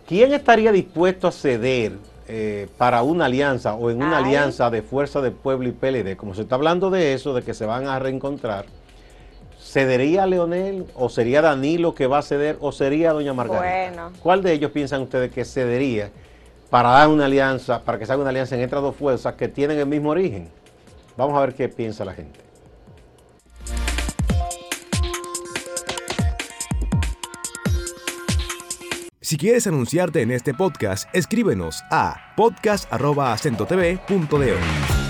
¿Quién 0.06 0.34
estaría 0.34 0.70
dispuesto 0.70 1.28
a 1.28 1.32
ceder 1.32 1.92
eh, 2.28 2.68
para 2.76 3.02
una 3.02 3.24
alianza 3.24 3.74
o 3.74 3.90
en 3.90 4.02
una 4.02 4.18
Ay. 4.18 4.24
alianza 4.24 4.68
de 4.68 4.82
Fuerza 4.82 5.22
del 5.22 5.32
Pueblo 5.32 5.66
y 5.66 5.72
PLD? 5.72 6.14
Como 6.16 6.34
se 6.34 6.42
está 6.42 6.56
hablando 6.56 6.90
de 6.90 7.14
eso, 7.14 7.32
de 7.32 7.42
que 7.42 7.54
se 7.54 7.64
van 7.64 7.86
a 7.86 7.98
reencontrar, 7.98 8.66
¿cedería 9.74 10.24
Leonel 10.24 10.86
o 10.94 11.08
sería 11.08 11.42
Danilo 11.42 11.96
que 11.96 12.06
va 12.06 12.18
a 12.18 12.22
ceder 12.22 12.56
o 12.60 12.70
sería 12.70 13.12
Doña 13.12 13.34
Margarita? 13.34 13.90
Bueno. 13.90 14.12
¿Cuál 14.22 14.40
de 14.40 14.52
ellos 14.52 14.70
piensan 14.70 15.02
ustedes 15.02 15.32
que 15.32 15.44
cedería 15.44 16.12
para 16.70 16.90
dar 16.90 17.08
una 17.08 17.24
alianza, 17.24 17.82
para 17.82 17.98
que 17.98 18.06
se 18.06 18.12
haga 18.12 18.20
una 18.20 18.30
alianza 18.30 18.54
en 18.54 18.60
estas 18.60 18.82
dos 18.82 18.94
fuerzas 18.94 19.34
que 19.34 19.48
tienen 19.48 19.80
el 19.80 19.86
mismo 19.86 20.10
origen? 20.10 20.48
Vamos 21.16 21.36
a 21.36 21.40
ver 21.40 21.54
qué 21.54 21.68
piensa 21.68 22.04
la 22.04 22.14
gente. 22.14 22.38
Si 29.20 29.36
quieres 29.36 29.66
anunciarte 29.66 30.22
en 30.22 30.30
este 30.30 30.54
podcast, 30.54 31.12
escríbenos 31.12 31.82
a 31.90 32.14
podcast.acentotv.de. 32.36 35.03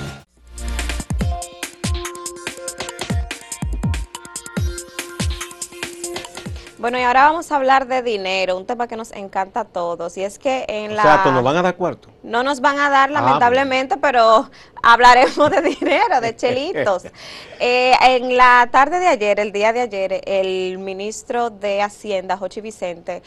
Bueno, 6.85 6.99
y 6.99 7.03
ahora 7.03 7.25
vamos 7.29 7.51
a 7.51 7.57
hablar 7.57 7.87
de 7.87 8.03
dinero, 8.03 8.59
un 8.59 8.67
tema 8.67 8.87
que 8.87 8.95
nos 8.95 9.11
encanta 9.13 9.61
a 9.61 9.65
todos. 9.65 10.19
Y 10.19 10.23
es 10.23 10.39
que 10.39 10.67
en 10.69 10.95
la... 10.95 11.01
sea, 11.01 11.33
¿nos 11.33 11.43
van 11.43 11.57
a 11.57 11.63
dar 11.63 11.77
cuarto? 11.77 12.11
No 12.23 12.43
nos 12.43 12.61
van 12.61 12.79
a 12.79 12.91
dar, 12.91 13.09
Ah, 13.09 13.13
lamentablemente, 13.13 13.97
pero 13.97 14.51
hablaremos 14.83 15.51
de 15.51 15.63
dinero, 15.63 16.21
de 16.21 16.37
chelitos. 16.37 17.07
Eh, 17.61 17.95
en 18.03 18.37
la 18.37 18.69
tarde 18.71 18.99
de 18.99 19.07
ayer, 19.07 19.41
el 19.41 19.53
día 19.53 19.73
de 19.73 19.81
ayer, 19.81 20.21
el 20.27 20.77
ministro 20.79 21.49
de 21.49 21.81
Hacienda, 21.81 22.37
Jochi 22.37 22.61
Vicente, 22.61 23.23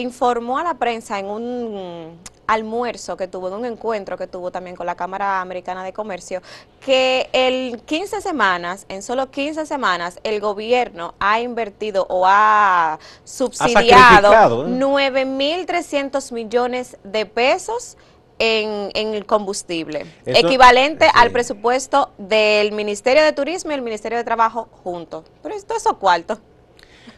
informó 0.00 0.58
a 0.58 0.64
la 0.64 0.74
prensa 0.74 1.18
en 1.18 1.26
un 1.26 2.18
almuerzo 2.46 3.16
que 3.16 3.28
tuvo, 3.28 3.48
en 3.48 3.54
un 3.54 3.64
encuentro 3.66 4.16
que 4.16 4.26
tuvo 4.26 4.50
también 4.50 4.74
con 4.74 4.86
la 4.86 4.94
Cámara 4.94 5.42
Americana 5.42 5.84
de 5.84 5.92
Comercio, 5.92 6.40
que 6.80 7.28
en 7.32 7.78
15 7.80 8.22
semanas, 8.22 8.86
en 8.88 9.02
solo 9.02 9.30
15 9.30 9.66
semanas, 9.66 10.18
el 10.24 10.40
gobierno 10.40 11.14
ha 11.20 11.40
invertido 11.40 12.06
o 12.08 12.24
ha 12.26 12.98
subsidiado 13.24 14.32
¿eh? 14.32 14.70
9.300 14.70 16.32
millones 16.32 16.96
de 17.04 17.26
pesos 17.26 17.98
en, 18.38 18.90
en 18.94 19.14
el 19.14 19.26
combustible, 19.26 20.06
Eso- 20.24 20.46
equivalente 20.46 21.04
sí. 21.06 21.10
al 21.14 21.30
presupuesto 21.30 22.12
del 22.16 22.72
Ministerio 22.72 23.22
de 23.24 23.32
Turismo 23.32 23.72
y 23.72 23.74
el 23.74 23.82
Ministerio 23.82 24.16
de 24.16 24.24
Trabajo 24.24 24.68
juntos. 24.84 25.24
Pero 25.42 25.54
esto 25.54 25.74
es 25.76 25.84
cuarto. 25.98 26.38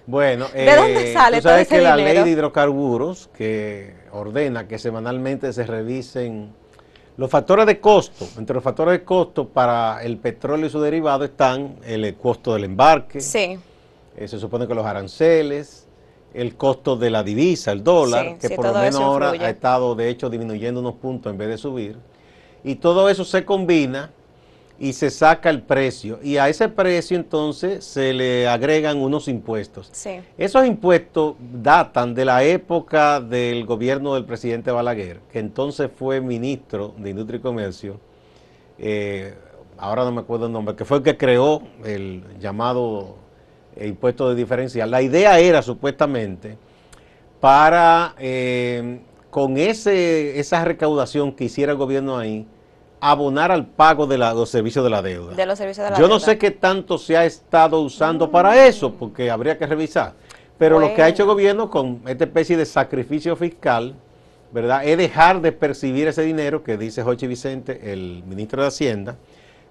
Bueno, 0.07 0.49
¿De 0.49 0.69
eh, 0.69 0.77
dónde 0.77 1.13
sale 1.13 1.37
tú 1.39 1.43
todo 1.45 1.53
sabes 1.53 1.67
ese 1.67 1.77
que 1.77 1.83
la 1.83 1.97
dinero? 1.97 2.15
ley 2.15 2.25
de 2.25 2.31
hidrocarburos 2.31 3.29
que 3.37 3.95
ordena 4.13 4.67
que 4.67 4.79
semanalmente 4.79 5.53
se 5.53 5.65
revisen 5.65 6.53
los 7.17 7.31
factores 7.31 7.67
de 7.67 7.81
costo. 7.81 8.27
Entre 8.39 8.55
los 8.55 8.65
factores 8.65 8.93
de 8.93 9.05
costo 9.05 9.49
para 9.49 10.03
el 10.03 10.17
petróleo 10.19 10.67
y 10.67 10.71
su 10.71 10.81
derivado 10.81 11.25
están 11.25 11.77
el, 11.85 12.15
costo 12.17 12.55
del 12.55 12.65
embarque, 12.65 13.21
Sí, 13.21 13.59
eh, 14.17 14.27
se 14.29 14.39
supone 14.39 14.67
que 14.67 14.75
los 14.75 14.87
aranceles, 14.87 15.87
el 16.33 16.57
costo 16.57 16.97
de 16.97 17.11
la 17.11 17.23
divisa, 17.23 17.73
el 17.73 17.85
dólar, 17.85 18.25
Sí, 18.25 18.35
que 18.41 18.49
sí, 18.49 18.55
por 18.55 18.65
lo 18.67 18.73
todo 18.73 18.83
menos 18.83 19.01
ahora 19.01 19.31
ha 19.33 19.51
estado 19.51 19.95
de 19.95 20.09
hecho 20.09 20.31
disminuyendo 20.31 20.81
unos 20.81 20.95
puntos 20.95 21.31
en 21.31 21.39
vez 21.39 21.49
de 21.49 21.59
subir. 21.59 21.99
Y 22.65 22.77
todo 22.77 23.09
eso 23.09 23.25
se 23.25 23.45
combina 23.45 24.11
y 24.81 24.95
se 24.95 25.11
saca 25.11 25.51
el 25.51 25.63
precio. 25.63 26.19
Y 26.23 26.39
a 26.39 26.49
ese 26.49 26.69
precio 26.69 27.17
entonces 27.17 27.85
se 27.85 28.15
le 28.15 28.49
agregan 28.49 28.99
unos 28.99 29.29
impuestos. 29.29 29.91
sí. 29.93 30.21
Esos 30.39 30.67
impuestos 30.67 31.35
datan 31.39 32.15
de 32.15 32.25
la 32.25 32.43
época 32.43 33.21
del 33.21 33.67
gobierno 33.67 34.15
del 34.15 34.25
presidente 34.25 34.71
Balaguer, 34.71 35.21
que 35.31 35.39
entonces 35.39 35.91
fue 35.95 36.21
ministro 36.23 36.95
de 36.97 37.11
Industria 37.11 37.39
y 37.39 37.41
Comercio. 37.41 38.01
eh, 38.79 39.35
ahora 39.77 40.05
no 40.05 40.13
me 40.13 40.21
acuerdo 40.21 40.47
el 40.47 40.53
nombre, 40.53 40.75
que 40.77 40.85
fue 40.85 40.99
el 40.99 41.03
que 41.03 41.17
creó 41.17 41.63
el 41.85 42.23
llamado 42.39 43.17
eh, 43.77 43.87
impuesto 43.87 44.29
de 44.29 44.35
diferencial. 44.35 44.91
La 44.91 45.03
idea 45.03 45.39
era 45.39 45.63
supuestamente 45.63 46.57
para, 47.41 48.15
eh, 48.19 49.01
con 49.31 49.57
ese, 49.57 50.39
esa 50.39 50.65
recaudación 50.65 51.33
que 51.33 51.45
hiciera 51.45 51.73
el 51.73 51.79
gobierno 51.79 52.19
ahí, 52.19 52.47
abonar 53.01 53.51
al 53.51 53.67
pago 53.67 54.07
de 54.07 54.19
la- 54.19 54.35
los 54.35 54.51
servicios 54.51 54.85
de 54.85 54.91
la 54.91 55.01
deuda. 55.03 55.35
De 55.35 55.47
los 55.47 55.59
servicios 55.59 55.85
de 55.87 55.91
la 55.93 55.99
Yo 55.99 56.09
no 56.09 56.21
sé 56.21 56.37
qué 56.39 56.51
tanto 56.51 56.99
se 56.99 57.17
ha 57.17 57.25
estado 57.25 57.81
usando 57.81 58.31
para 58.31 58.67
eso, 58.67 58.93
porque 58.93 59.31
habría 59.31 59.57
que 59.59 59.67
revisar. 59.67 60.13
Pero 60.59 60.79
lo 60.79 60.95
que 60.95 61.03
ha 61.03 61.09
hecho 61.09 61.23
el 61.23 61.29
gobierno 61.29 61.71
con 61.71 62.03
esta 62.07 62.25
especie 62.25 62.57
de 62.57 62.67
sacrificio 62.67 63.35
fiscal, 63.35 63.95
¿verdad? 64.53 64.85
Es 64.85 64.99
dejar 64.99 65.41
de 65.41 65.53
percibir 65.53 66.07
ese 66.09 66.23
dinero 66.23 66.63
que 66.63 66.77
dice 66.77 67.03
Jochi 67.03 67.27
Vicente, 67.27 67.93
el 67.93 68.23
ministro 68.27 68.61
de 68.61 68.69
Hacienda, 68.69 69.17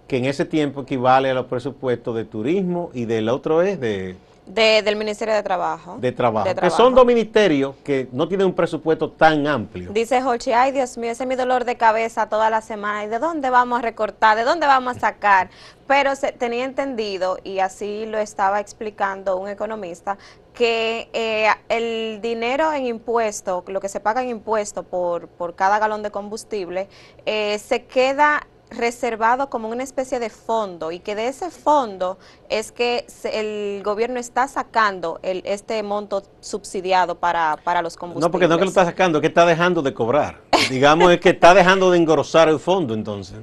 que 0.08 0.18
en 0.18 0.26
ese 0.26 0.46
tiempo 0.46 0.82
equivale 0.82 1.30
a 1.30 1.36
los 1.36 1.46
presupuestos 1.46 2.16
de 2.16 2.26
turismo 2.26 2.90
y 2.96 3.06
del 3.06 3.30
otro 3.30 3.62
es 3.62 3.80
de, 3.80 4.16
De- 4.50 4.82
del 4.82 4.96
Ministerio 4.96 5.34
de 5.36 5.44
Trabajo. 5.44 5.98
de 6.00 6.12
trabajo. 6.12 6.48
De 6.50 6.56
Que 6.56 6.70
son 6.72 6.96
dos 6.96 7.06
ministerios 7.06 7.76
que 7.84 8.08
no 8.12 8.28
tienen 8.28 8.48
un 8.48 8.54
presupuesto 8.54 9.12
tan 9.12 9.46
amplio. 9.46 9.92
Dice 9.92 10.22
Jorge, 10.22 10.54
ay 10.56 10.72
Dios 10.72 10.98
mío, 10.98 11.12
ese 11.12 11.24
es 11.24 11.30
mi 11.30 11.36
dolor 11.36 11.66
de 11.66 11.78
cabeza 11.78 12.28
toda 12.28 12.50
la 12.50 12.62
semana. 12.62 13.04
¿Y 13.04 13.08
de 13.08 13.20
dónde 13.20 13.52
vamos 13.52 13.80
a 13.80 13.82
recortar? 13.84 14.36
¿De 14.36 14.44
dónde 14.44 14.66
vamos 14.66 14.98
a 14.98 15.00
sacar? 15.00 15.50
Pero 15.86 16.16
se, 16.16 16.32
tenía 16.32 16.66
entendido, 16.66 17.38
y 17.44 17.60
así 17.60 18.06
lo 18.08 18.18
estaba 18.18 18.60
explicando 18.60 19.38
un 19.38 19.50
economista, 19.50 20.18
que 20.54 21.10
eh, 21.14 21.48
el 21.70 22.20
dinero 22.22 22.74
en 22.74 22.86
impuesto, 22.86 23.64
lo 23.68 23.80
que 23.80 23.88
se 23.88 24.00
paga 24.00 24.22
en 24.22 24.30
impuesto 24.30 24.84
por, 24.84 25.28
por 25.28 25.56
cada 25.56 25.80
galón 25.80 26.04
de 26.04 26.12
combustible, 26.12 26.90
eh, 27.26 27.58
se 27.60 27.86
queda 27.86 28.46
reservado 28.72 29.50
como 29.50 29.68
una 29.70 29.84
especie 29.84 30.20
de 30.20 30.30
fondo 30.30 30.92
y 30.92 31.00
que 31.00 31.16
de 31.16 31.28
ese 31.28 31.50
fondo 31.50 32.18
es 32.50 32.72
que 32.72 33.06
se- 33.08 33.40
el 33.40 33.84
gobierno 33.84 34.20
está 34.20 34.48
sacando 34.48 35.20
el, 35.24 35.42
este 35.46 35.82
monto 35.84 36.24
subsidiado 36.40 37.16
para, 37.16 37.58
para 37.64 37.82
los 37.82 37.96
combustibles. 37.98 38.28
No, 38.28 38.32
porque 38.32 38.48
no 38.48 38.54
es 38.56 38.60
que 38.60 38.66
lo 38.66 38.70
está 38.70 38.86
sacando, 38.86 39.18
es 39.18 39.22
que 39.22 39.28
está 39.28 39.46
dejando 39.46 39.82
de 39.82 39.94
cobrar. 39.94 40.42
Digamos, 40.70 41.12
es 41.12 41.20
que 41.20 41.30
está 41.30 41.54
dejando 41.54 41.90
de 41.92 41.98
engrosar 41.98 42.48
el 42.50 42.60
fondo 42.60 42.94
entonces. 42.94 43.40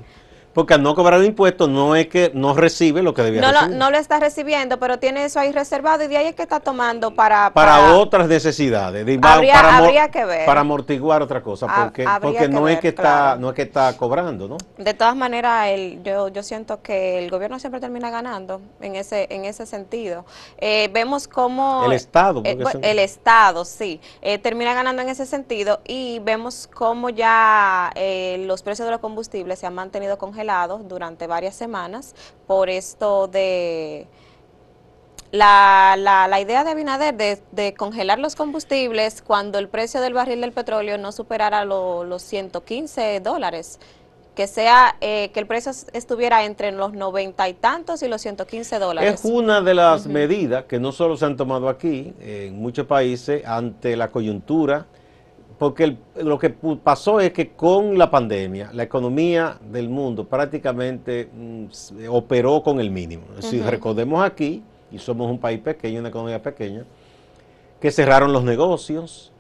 Porque 0.57 0.73
al 0.73 0.83
no 0.83 0.95
cobrar 0.95 1.23
impuestos 1.23 1.69
no 1.69 1.95
es 1.95 2.07
que 2.07 2.31
no 2.33 2.55
recibe 2.55 3.03
lo 3.03 3.13
que 3.13 3.21
debía 3.21 3.43
no 3.43 3.49
lo, 3.53 3.59
recibir. 3.61 3.77
no 3.77 3.91
lo 3.91 3.99
está 3.99 4.19
recibiendo, 4.19 4.79
pero 4.79 4.99
tiene 4.99 5.27
eso 5.27 5.39
ahí 5.39 5.53
reservado 5.53 6.03
y 6.05 6.09
de 6.09 6.17
ahí 6.17 6.27
es 6.29 6.35
que 6.35 6.41
está 6.45 6.61
tomando 6.61 7.15
para... 7.15 7.53
para, 7.53 7.93
otras 7.95 8.27
necesidades. 8.27 9.05
de- 9.05 9.21
Habría- 9.23 9.53
para 9.53 9.77
habría 9.77 10.11
que 10.11 10.25
ver. 10.25 10.47
Para 10.47 10.63
amortiguar 10.63 11.21
otra 11.21 11.43
cosa, 11.43 11.67
porque, 11.67 12.07
habría 12.07 12.21
porque 12.21 12.39
que 12.39 12.49
no 12.49 12.67
es 12.69 12.81
que 12.81 12.89
está, 12.89 13.37
no 13.37 13.51
es 13.51 13.55
que 13.55 13.63
está 13.63 13.95
cobrando, 13.99 14.49
¿no? 14.49 14.57
De 14.79 14.95
todas 14.95 15.15
maneras, 15.15 15.69
el, 15.69 16.03
yo, 16.03 16.29
yo 16.29 16.43
siento 16.43 16.81
que 16.81 17.19
el 17.19 17.31
gobierno 17.31 17.59
siempre 17.59 17.79
termina 17.79 18.09
ganando 18.09 18.63
en 18.81 18.97
ese, 18.97 19.27
en 19.29 19.45
ese 19.45 19.67
sentido. 19.67 20.25
Eh, 20.57 20.89
vemos 20.91 21.29
cómo... 21.29 21.85
El 21.85 21.93
Estado, 21.93 22.41
eh, 22.47 22.55
porque 22.57 22.65
bu- 22.65 22.73
son- 22.73 22.83
el 22.85 22.99
Estado, 22.99 23.67
sí, 23.67 24.01
eh, 24.23 24.39
termina 24.39 24.73
ganando 24.73 25.03
en 25.03 25.11
ese 25.11 25.27
sentido 25.27 25.81
y 25.87 26.19
vemos 26.21 26.67
cómo 26.73 27.11
ya 27.11 27.93
eh, 27.95 28.43
los 28.47 28.63
precios 28.63 28.87
de 28.87 28.93
los 28.93 29.01
combustibles 29.03 29.59
se 29.59 29.67
han 29.67 29.75
mantenido 29.75 30.17
congelados 30.17 30.46
durante 30.89 31.27
varias 31.27 31.55
semanas 31.57 32.15
por 32.47 32.69
esto 32.71 33.27
de... 33.29 34.07
La, 35.33 35.97
la, 35.99 36.29
la 36.29 36.41
idea 36.41 36.63
de 36.63 36.71
Abinader 36.71 37.15
de, 37.15 37.43
de 37.51 37.75
congelar 37.75 38.19
los 38.21 38.37
combustibles 38.37 39.23
cuando 39.23 39.59
el 39.59 39.69
precio 39.69 40.01
del 40.01 40.15
barril 40.15 40.41
del 40.41 40.53
petróleo 40.53 40.99
no 40.99 41.11
superara 41.11 41.65
lo- 41.65 42.05
los 42.05 42.23
115 42.23 43.21
dólares, 43.21 43.81
que 44.37 44.47
sea 44.47 44.97
eh, 45.01 45.31
que 45.35 45.41
el 45.41 45.47
precio 45.47 45.73
estuviera 45.93 46.45
entre 46.45 46.71
los 46.71 46.93
90 46.93 47.49
y 47.49 47.55
tantos 47.55 48.03
y 48.05 48.09
los 48.09 48.23
115 48.23 48.79
dólares. 48.79 49.15
Es 49.15 49.25
una 49.25 49.61
de 49.61 49.75
las 49.75 50.07
medidas 50.07 50.65
que 50.67 50.79
no 50.79 50.93
solo 50.93 51.17
se 51.17 51.25
han 51.27 51.37
tomado 51.37 51.69
aquí, 51.69 52.15
en 52.21 52.57
muchos 52.57 52.87
países, 52.87 53.45
ante 53.45 53.97
la 53.97 54.13
coyuntura, 54.13 54.87
porque 55.59 55.85
el- 55.85 55.99
lo 56.23 56.39
que 56.39 56.51
pasó 56.51 57.21
es 57.21 57.33
que 57.33 57.53
con 57.53 57.97
la 57.97 58.11
pandemia, 58.11 58.71
la 58.73 58.83
economía 58.83 59.59
del 59.71 59.89
mundo 59.89 60.25
prácticamente 60.27 61.29
mm, 61.35 61.67
operó 62.11 62.63
con 62.63 62.81
el 62.81 62.91
mínimo. 62.91 63.25
Si 63.41 63.59
recordemos 63.71 64.23
aquí, 64.25 64.63
y 64.93 64.99
somos 64.99 65.31
un 65.31 65.39
país 65.39 65.61
pequeño, 65.61 66.01
una 66.01 66.11
economía 66.11 66.43
pequeña, 66.43 66.85
que 67.81 67.91
cerraron 67.91 68.33
los 68.33 68.45
negocios, 68.45 69.33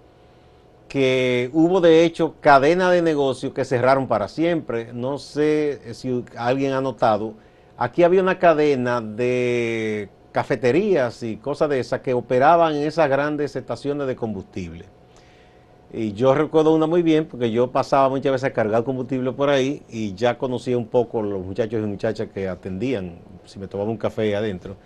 que 0.88 1.50
hubo 1.52 1.80
de 1.80 2.04
hecho 2.04 2.34
cadena 2.40 2.90
de 2.90 3.02
negocios 3.02 3.52
que 3.52 3.64
cerraron 3.64 4.06
para 4.06 4.28
siempre. 4.28 4.92
No 4.92 5.18
sé 5.18 5.94
si 5.94 6.24
alguien 6.36 6.72
ha 6.72 6.80
notado, 6.80 7.34
aquí 7.76 8.02
había 8.04 8.22
una 8.22 8.38
cadena 8.38 9.00
de 9.00 10.08
cafeterías 10.32 11.22
y 11.22 11.36
cosas 11.38 11.68
de 11.70 11.80
esas 11.80 12.00
que 12.00 12.14
operaban 12.14 12.74
en 12.76 12.86
esas 12.86 13.08
grandes 13.08 13.56
estaciones 13.56 14.06
de 14.06 14.16
combustible. 14.16 14.84
Y 15.92 16.12
yo 16.12 16.34
recuerdo 16.34 16.74
una 16.74 16.86
muy 16.86 17.02
bien 17.02 17.26
porque 17.26 17.50
yo 17.50 17.70
pasaba 17.70 18.08
muchas 18.08 18.32
veces 18.32 18.50
a 18.50 18.52
cargar 18.52 18.82
combustible 18.84 19.32
por 19.32 19.48
ahí 19.48 19.82
y 19.88 20.14
ya 20.14 20.36
conocía 20.36 20.76
un 20.76 20.86
poco 20.88 21.22
los 21.22 21.44
muchachos 21.44 21.80
y 21.82 21.86
muchachas 21.86 22.28
que 22.34 22.48
atendían, 22.48 23.18
si 23.44 23.58
me 23.58 23.68
tomaba 23.68 23.90
un 23.90 23.96
café 23.96 24.34
adentro, 24.34 24.76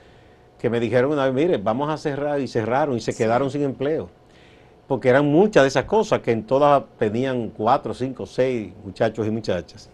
que 0.59 0.69
me 0.69 0.79
dijeron 0.79 1.11
una 1.13 1.25
vez, 1.25 1.35
mire, 1.35 1.57
vamos 1.57 1.89
a 1.89 1.97
cerrar 1.97 2.41
y 2.41 2.47
cerraron 2.47 2.97
y 2.97 3.01
se 3.01 3.15
quedaron 3.15 3.51
sin 3.51 3.63
empleo. 3.63 4.11
Porque 4.87 5.09
eran 5.09 5.27
muchas 5.27 5.63
de 5.63 5.69
esas 5.69 5.85
cosas 5.85 6.21
que 6.21 6.33
en 6.33 6.45
todas 6.45 6.83
tenían 6.99 7.49
cuatro, 7.51 7.95
cinco, 7.95 8.27
seis 8.27 8.73
muchachos 8.85 9.27
y 9.27 9.31
muchachas. 9.31 9.89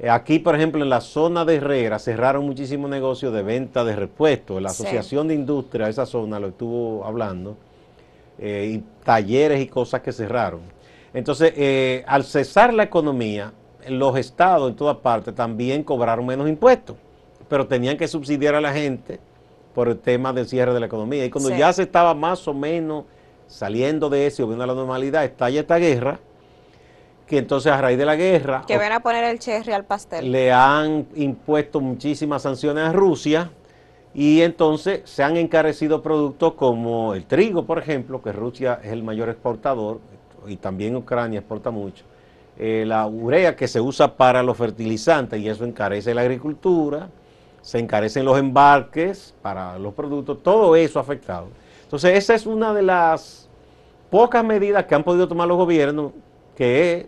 Eh, 0.00 0.08
Aquí, 0.10 0.38
por 0.38 0.54
ejemplo, 0.54 0.82
en 0.82 0.88
la 0.90 1.00
zona 1.00 1.44
de 1.44 1.56
Herrera 1.56 1.98
cerraron 1.98 2.44
muchísimos 2.46 2.90
negocios 2.90 3.32
de 3.32 3.42
venta 3.42 3.84
de 3.84 3.94
repuestos. 3.94 4.60
La 4.60 4.70
Sí. 4.70 4.82
Asociación 4.82 5.28
de 5.28 5.34
Industria 5.34 5.84
de 5.86 5.92
esa 5.92 6.06
zona 6.06 6.40
lo 6.40 6.48
estuvo 6.48 7.04
hablando. 7.04 7.56
Eh, 8.38 8.72
y 8.74 8.84
talleres 9.04 9.60
y 9.60 9.66
cosas 9.66 10.00
que 10.00 10.12
cerraron. 10.12 10.60
Entonces, 11.14 11.52
eh, 11.56 12.04
al 12.06 12.24
cesar 12.24 12.72
la 12.74 12.84
economía, 12.84 13.52
los 13.88 14.16
estados 14.18 14.70
en 14.70 14.76
todas 14.76 14.96
partes 14.98 15.34
también 15.34 15.82
cobraron 15.82 16.26
menos 16.26 16.48
impuestos, 16.48 16.96
pero 17.48 17.66
tenían 17.66 17.96
que 17.96 18.06
subsidiar 18.06 18.54
a 18.54 18.60
la 18.60 18.72
gente 18.72 19.18
por 19.74 19.88
el 19.88 19.98
tema 19.98 20.32
del 20.32 20.46
cierre 20.48 20.74
de 20.74 20.80
la 20.80 20.86
economía. 20.86 21.24
Y 21.24 21.30
cuando 21.30 21.50
Sí. 21.50 21.56
ya 21.58 21.72
se 21.72 21.82
estaba 21.82 22.14
más 22.14 22.46
o 22.48 22.54
menos 22.54 23.04
saliendo 23.46 24.10
de 24.10 24.26
eso 24.26 24.42
y 24.42 24.44
volviendo 24.44 24.64
a 24.64 24.66
la 24.66 24.74
normalidad, 24.74 25.24
estalla 25.24 25.60
esta 25.60 25.76
guerra, 25.78 26.20
que 27.26 27.38
entonces 27.38 27.70
a 27.70 27.80
raíz 27.80 27.98
de 27.98 28.06
la 28.06 28.16
guerra 28.16 28.64
Que 28.66 28.74
a 28.74 29.00
poner 29.00 29.24
el 29.24 29.38
cherry 29.38 29.72
al 29.72 29.84
pastel. 29.84 30.32
le 30.32 30.50
han 30.52 31.06
impuesto 31.14 31.80
muchísimas 31.80 32.42
sanciones 32.42 32.84
a 32.84 32.92
Rusia 32.92 33.50
y 34.14 34.40
entonces 34.42 35.02
se 35.04 35.22
han 35.22 35.36
encarecido 35.36 36.02
productos 36.02 36.54
como 36.54 37.14
el 37.14 37.24
trigo, 37.26 37.64
por 37.66 37.78
ejemplo, 37.78 38.22
que 38.22 38.32
Rusia 38.32 38.80
es 38.82 38.92
el 38.92 39.02
mayor 39.02 39.28
exportador 39.28 40.00
y 40.46 40.56
también 40.56 40.96
Ucrania 40.96 41.40
exporta 41.40 41.70
mucho. 41.70 42.04
Eh, 42.56 42.84
la 42.86 43.06
urea 43.06 43.54
que 43.54 43.68
se 43.68 43.80
usa 43.80 44.16
para 44.16 44.42
los 44.42 44.56
fertilizantes 44.56 45.40
y 45.40 45.48
eso 45.48 45.64
encarece 45.64 46.14
la 46.14 46.22
agricultura, 46.22 47.08
se 47.62 47.78
encarecen 47.78 48.24
los 48.24 48.38
embarques 48.38 49.34
para 49.42 49.78
los 49.78 49.94
productos, 49.94 50.42
todo 50.42 50.74
eso 50.74 50.98
ha 50.98 51.02
afectado. 51.02 51.48
Entonces 51.84 52.16
esa 52.18 52.34
es 52.34 52.46
una 52.46 52.74
de 52.74 52.82
las 52.82 53.48
pocas 54.10 54.44
medidas 54.44 54.86
que 54.86 54.94
han 54.94 55.04
podido 55.04 55.28
tomar 55.28 55.46
los 55.46 55.56
gobiernos, 55.56 56.12
que 56.56 56.92
es 56.92 57.06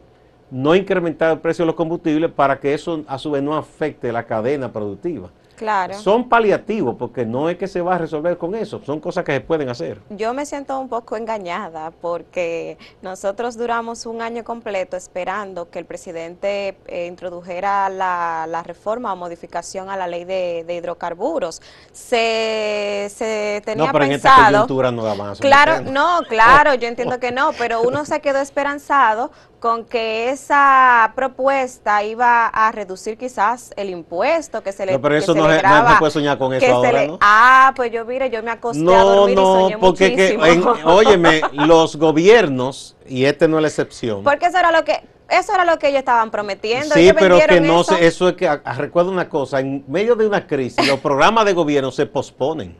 no 0.50 0.74
incrementar 0.74 1.32
el 1.32 1.38
precio 1.38 1.64
de 1.64 1.66
los 1.66 1.74
combustibles 1.74 2.30
para 2.30 2.58
que 2.60 2.74
eso 2.74 3.02
a 3.06 3.18
su 3.18 3.30
vez 3.30 3.42
no 3.42 3.56
afecte 3.56 4.12
la 4.12 4.24
cadena 4.24 4.72
productiva. 4.72 5.30
Claro. 5.60 5.92
Son 5.92 6.26
paliativos 6.26 6.96
porque 6.98 7.26
no 7.26 7.50
es 7.50 7.58
que 7.58 7.68
se 7.68 7.82
va 7.82 7.96
a 7.96 7.98
resolver 7.98 8.38
con 8.38 8.54
eso, 8.54 8.80
son 8.82 8.98
cosas 8.98 9.24
que 9.24 9.32
se 9.32 9.40
pueden 9.42 9.68
hacer. 9.68 10.00
Yo 10.08 10.32
me 10.32 10.46
siento 10.46 10.80
un 10.80 10.88
poco 10.88 11.18
engañada 11.18 11.90
porque 11.90 12.78
nosotros 13.02 13.58
duramos 13.58 14.06
un 14.06 14.22
año 14.22 14.42
completo 14.42 14.96
esperando 14.96 15.68
que 15.68 15.78
el 15.78 15.84
presidente 15.84 16.78
eh, 16.86 17.04
introdujera 17.06 17.90
la, 17.90 18.46
la 18.48 18.62
reforma 18.62 19.12
o 19.12 19.16
modificación 19.16 19.90
a 19.90 19.98
la 19.98 20.06
ley 20.06 20.24
de, 20.24 20.64
de 20.66 20.76
hidrocarburos. 20.76 21.60
Se, 21.92 23.12
se 23.14 23.60
tenía 23.62 23.84
no, 23.84 23.92
pero 23.92 24.06
en 24.06 24.12
esta 24.12 24.34
pensado... 24.34 24.52
coyuntura 24.52 24.90
no 24.90 25.02
la 25.02 25.12
van 25.12 25.28
a 25.28 25.34
Claro, 25.34 25.82
no, 25.82 26.20
claro, 26.26 26.72
yo 26.80 26.88
entiendo 26.88 27.20
que 27.20 27.32
no, 27.32 27.52
pero 27.58 27.82
uno 27.82 28.06
se 28.06 28.22
quedó 28.22 28.38
esperanzado 28.38 29.30
con 29.60 29.84
que 29.84 30.30
esa 30.30 31.12
propuesta 31.14 32.02
iba 32.02 32.46
a 32.46 32.72
reducir 32.72 33.18
quizás 33.18 33.72
el 33.76 33.90
impuesto 33.90 34.62
que 34.62 34.72
se 34.72 34.86
le 34.86 34.92
No, 34.92 35.00
pero 35.02 35.14
que 35.14 35.18
eso 35.18 35.34
se 35.34 35.38
no 35.38 35.48
le 35.48 35.56
se- 35.56 35.62
no 35.62 35.68
se 35.68 35.74
graba, 35.82 35.98
puede 35.98 36.12
soñar 36.12 36.38
con 36.38 36.54
eso 36.54 36.64
que 36.64 36.72
ahora, 36.72 36.92
le- 36.92 37.06
¿no? 37.08 37.18
Ah, 37.20 37.72
pues 37.76 37.92
yo 37.92 38.06
mire, 38.06 38.30
yo 38.30 38.42
me 38.42 38.50
acosté 38.50 38.80
a 38.80 38.82
No, 38.84 39.04
dormir 39.04 39.32
y 39.32 39.36
no, 39.36 39.60
soñé 39.60 39.78
porque 39.78 40.16
que, 40.16 40.28
en- 40.32 40.64
óyeme, 40.86 41.42
los 41.52 41.96
gobiernos, 41.96 42.96
y 43.06 43.26
este 43.26 43.48
no 43.48 43.58
es 43.58 43.62
la 43.62 43.68
excepción. 43.68 44.24
Porque 44.24 44.46
eso 44.46 44.56
era 44.58 44.72
lo 44.72 44.82
que 44.82 45.02
eso 45.28 45.54
era 45.54 45.64
lo 45.64 45.78
que 45.78 45.88
ellos 45.88 46.00
estaban 46.00 46.30
prometiendo. 46.32 46.92
Sí, 46.94 47.02
ellos 47.02 47.14
pero 47.16 47.38
que 47.46 47.60
no 47.60 47.82
eso. 47.82 47.94
se, 47.96 48.04
eso 48.06 48.30
es 48.30 48.34
que, 48.34 48.48
a- 48.48 48.62
a- 48.64 48.72
recuerda 48.74 49.10
una 49.10 49.28
cosa, 49.28 49.60
en 49.60 49.84
medio 49.86 50.16
de 50.16 50.26
una 50.26 50.44
crisis, 50.46 50.84
los 50.88 50.98
programas 51.00 51.44
de 51.44 51.52
gobierno 51.52 51.92
se 51.92 52.06
posponen. 52.06 52.76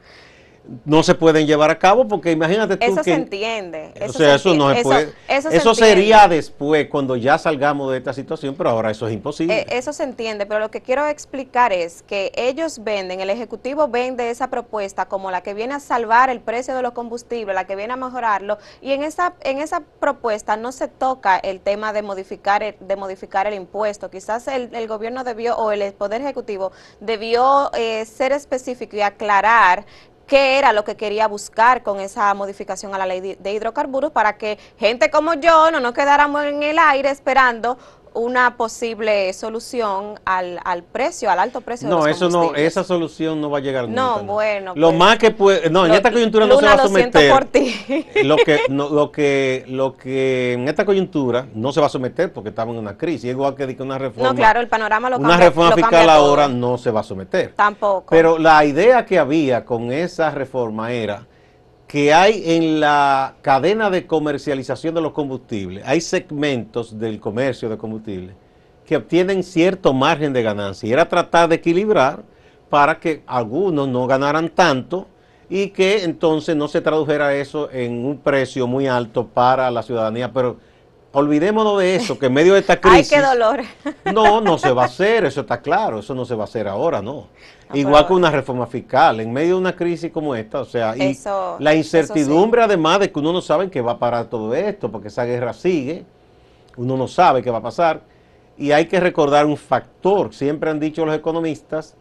No 0.84 1.02
se 1.02 1.14
pueden 1.14 1.46
llevar 1.46 1.70
a 1.70 1.78
cabo 1.78 2.06
porque 2.06 2.30
imagínate 2.30 2.76
tú 2.76 2.84
Eso 2.84 2.96
que... 2.96 3.02
se 3.04 3.12
entiende. 3.14 3.92
o 4.00 4.04
Eso 4.04 4.12
sea, 4.18 4.28
se 4.30 4.34
eso 4.36 4.54
no 4.54 4.70
se 4.72 4.76
enti- 4.80 4.82
puede. 4.82 5.02
Eso, 5.02 5.48
Eso, 5.48 5.50
eso 5.50 5.74
se 5.74 5.84
sería 5.84 6.16
entiende. 6.22 6.36
después, 6.36 6.88
cuando 6.88 7.16
ya 7.16 7.38
salgamos 7.38 7.90
de 7.90 7.98
esta 7.98 8.12
situación, 8.12 8.54
pero 8.56 8.70
ahora 8.70 8.90
eso 8.90 9.06
es 9.08 9.12
imposible. 9.14 9.60
Eh, 9.60 9.66
eso 9.70 9.92
se 9.92 10.04
entiende, 10.04 10.46
pero 10.46 10.60
lo 10.60 10.70
que 10.70 10.80
quiero 10.80 11.06
explicar 11.06 11.72
es 11.72 12.02
que 12.02 12.30
ellos 12.36 12.84
venden, 12.84 13.20
el 13.20 13.30
Ejecutivo 13.30 13.88
vende 13.88 14.30
esa 14.30 14.48
propuesta 14.48 15.06
como 15.06 15.30
la 15.30 15.42
que 15.42 15.54
viene 15.54 15.74
a 15.74 15.80
salvar 15.80 16.30
el 16.30 16.40
precio 16.40 16.74
de 16.76 16.82
los 16.82 16.92
combustibles, 16.92 17.54
la 17.54 17.66
que 17.66 17.74
viene 17.74 17.92
a 17.94 17.96
mejorarlo, 17.96 18.58
y 18.80 18.92
en 18.92 19.02
esa, 19.02 19.34
en 19.40 19.58
esa 19.58 19.82
propuesta 19.98 20.56
no 20.56 20.70
se 20.72 20.86
toca 20.88 21.36
el 21.38 21.60
tema 21.60 21.92
de 21.92 22.02
modificar 22.02 22.62
el, 22.62 22.76
de 22.80 22.96
modificar 22.96 23.46
el 23.46 23.54
impuesto. 23.54 24.08
Quizás 24.10 24.46
el, 24.48 24.74
el 24.74 24.86
gobierno 24.86 25.24
debió, 25.24 25.56
o 25.56 25.72
el 25.72 25.92
Poder 25.94 26.20
Ejecutivo 26.20 26.70
debió 27.00 27.70
eh, 27.74 28.04
ser 28.04 28.32
específico 28.32 28.96
y 28.96 29.00
aclarar 29.00 29.84
qué 30.30 30.58
era 30.58 30.72
lo 30.72 30.84
que 30.84 30.96
quería 30.96 31.26
buscar 31.26 31.82
con 31.82 31.98
esa 31.98 32.32
modificación 32.34 32.94
a 32.94 32.98
la 32.98 33.04
ley 33.04 33.20
de- 33.36 33.52
hidrocarburos 33.52 34.12
para 34.12 34.38
que 34.38 34.58
gente 34.78 35.10
como 35.10 35.34
yo 35.34 35.72
no 35.72 35.80
nos 35.80 35.92
quedáramos 35.92 36.44
en 36.44 36.62
el 36.62 36.78
aire 36.78 37.10
esperando 37.10 37.76
una 38.14 38.56
posible 38.56 39.32
solución 39.32 40.18
al, 40.24 40.60
al 40.64 40.82
precio, 40.82 41.30
al 41.30 41.38
alto 41.38 41.60
precio 41.60 41.88
de 41.88 41.94
no, 41.94 41.98
los 42.06 42.08
eso 42.08 42.28
no, 42.28 42.54
esa 42.54 42.84
solución 42.84 43.40
no 43.40 43.50
va 43.50 43.58
a 43.58 43.60
llegar 43.60 43.88
No, 43.88 44.18
nunca. 44.18 44.32
bueno, 44.32 44.72
Lo 44.76 44.88
pues, 44.88 44.98
más 44.98 45.18
que 45.18 45.30
puede, 45.30 45.70
no, 45.70 45.86
en 45.86 45.92
esta 45.94 46.12
coyuntura 46.12 46.46
no 46.46 46.58
se 46.58 46.66
va 46.66 46.72
a 46.74 46.78
someter. 46.78 47.32
por 47.32 47.44
ti. 47.46 47.74
Lo 48.24 48.36
que, 48.36 48.60
no, 48.68 48.88
lo 48.88 49.10
que, 49.10 49.64
lo 49.68 49.96
que 49.96 50.52
en 50.52 50.68
esta 50.68 50.84
coyuntura 50.84 51.46
no 51.54 51.72
se 51.72 51.80
va 51.80 51.86
a 51.86 51.90
someter 51.90 52.32
porque 52.32 52.50
estamos 52.50 52.74
en 52.74 52.80
una 52.80 52.96
crisis, 52.96 53.30
igual 53.30 53.54
que 53.54 53.64
una 53.80 53.98
reforma. 53.98 54.28
No, 54.30 54.34
claro, 54.34 54.60
el 54.60 54.68
panorama 54.68 55.10
lo 55.10 55.18
una 55.18 55.28
cambia. 55.30 55.46
reforma 55.48 55.70
lo 55.70 55.76
fiscal 55.76 56.10
ahora 56.10 56.48
no 56.48 56.78
se 56.78 56.90
va 56.90 57.00
a 57.00 57.04
someter. 57.04 57.52
Tampoco. 57.56 58.06
Pero 58.10 58.38
la 58.38 58.64
idea 58.64 59.04
que 59.06 59.18
había 59.18 59.64
con 59.64 59.92
esa 59.92 60.30
reforma 60.30 60.92
era 60.92 61.26
que 61.90 62.14
hay 62.14 62.44
en 62.46 62.78
la 62.78 63.34
cadena 63.42 63.90
de 63.90 64.06
comercialización 64.06 64.94
de 64.94 65.00
los 65.00 65.10
combustibles, 65.10 65.82
hay 65.84 66.00
segmentos 66.00 66.96
del 66.96 67.18
comercio 67.18 67.68
de 67.68 67.76
combustibles 67.76 68.36
que 68.86 68.94
obtienen 68.94 69.42
cierto 69.42 69.92
margen 69.92 70.32
de 70.32 70.44
ganancia. 70.44 70.88
Y 70.88 70.92
era 70.92 71.08
tratar 71.08 71.48
de 71.48 71.56
equilibrar 71.56 72.22
para 72.68 73.00
que 73.00 73.24
algunos 73.26 73.88
no 73.88 74.06
ganaran 74.06 74.50
tanto 74.50 75.08
y 75.48 75.70
que 75.70 76.04
entonces 76.04 76.54
no 76.54 76.68
se 76.68 76.80
tradujera 76.80 77.34
eso 77.34 77.68
en 77.72 78.04
un 78.06 78.18
precio 78.18 78.68
muy 78.68 78.86
alto 78.86 79.26
para 79.26 79.68
la 79.72 79.82
ciudadanía. 79.82 80.32
Pero 80.32 80.58
olvidémonos 81.12 81.78
de 81.78 81.96
eso, 81.96 82.18
que 82.18 82.26
en 82.26 82.32
medio 82.34 82.54
de 82.54 82.60
esta 82.60 82.74
Ay, 82.82 82.90
crisis... 83.02 83.10
qué 83.12 83.20
dolor. 83.20 83.60
No, 84.12 84.40
no 84.40 84.58
se 84.58 84.72
va 84.72 84.82
a 84.82 84.86
hacer, 84.86 85.24
eso 85.24 85.42
está 85.42 85.60
claro, 85.60 85.98
eso 86.00 86.14
no 86.14 86.24
se 86.24 86.34
va 86.34 86.42
a 86.42 86.44
hacer 86.44 86.66
ahora, 86.68 87.00
no. 87.02 87.26
No, 87.68 87.76
Igual 87.76 88.06
que 88.06 88.12
una 88.14 88.30
reforma 88.30 88.66
fiscal, 88.66 89.20
en 89.20 89.32
medio 89.32 89.54
de 89.54 89.60
una 89.60 89.76
crisis 89.76 90.10
como 90.10 90.34
esta, 90.34 90.60
o 90.60 90.64
sea, 90.64 90.96
y 90.96 91.02
Eso- 91.10 91.56
la 91.60 91.74
incertidumbre 91.74 92.62
además 92.62 92.98
de 93.00 93.12
que 93.12 93.18
uno 93.18 93.32
no 93.32 93.40
sabe 93.40 93.64
en 93.64 93.70
qué 93.70 93.80
va 93.80 93.92
a 93.92 93.98
parar 93.98 94.26
todo 94.26 94.54
esto, 94.54 94.90
porque 94.90 95.08
esa 95.08 95.24
guerra 95.24 95.52
sigue, 95.52 96.04
uno 96.76 96.96
no 96.96 97.06
sabe 97.06 97.42
qué 97.42 97.50
va 97.50 97.58
a 97.58 97.62
pasar, 97.62 98.00
y 98.58 98.72
hay 98.72 98.86
que 98.86 98.98
recordar 99.00 99.46
un 99.46 99.56
factor, 99.56 100.34
siempre 100.34 100.70
han 100.70 100.80
dicho 100.80 101.06
los 101.06 101.14
economistas, 101.14 101.94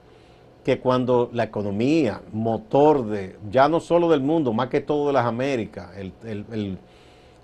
que 0.66 0.80
cuando 0.80 1.30
la 1.34 1.44
economía, 1.44 2.22
motor 2.34 3.06
de, 3.06 3.38
ya 3.50 3.70
no 3.70 3.80
solo 3.80 4.10
del 4.10 4.22
mundo, 4.22 4.52
más 4.54 4.68
que 4.70 4.82
todo 4.82 5.08
de 5.08 5.14
las 5.14 5.26
Américas, 5.26 5.90
el- 5.98 6.14
el- 6.24 6.46
el- 6.52 6.78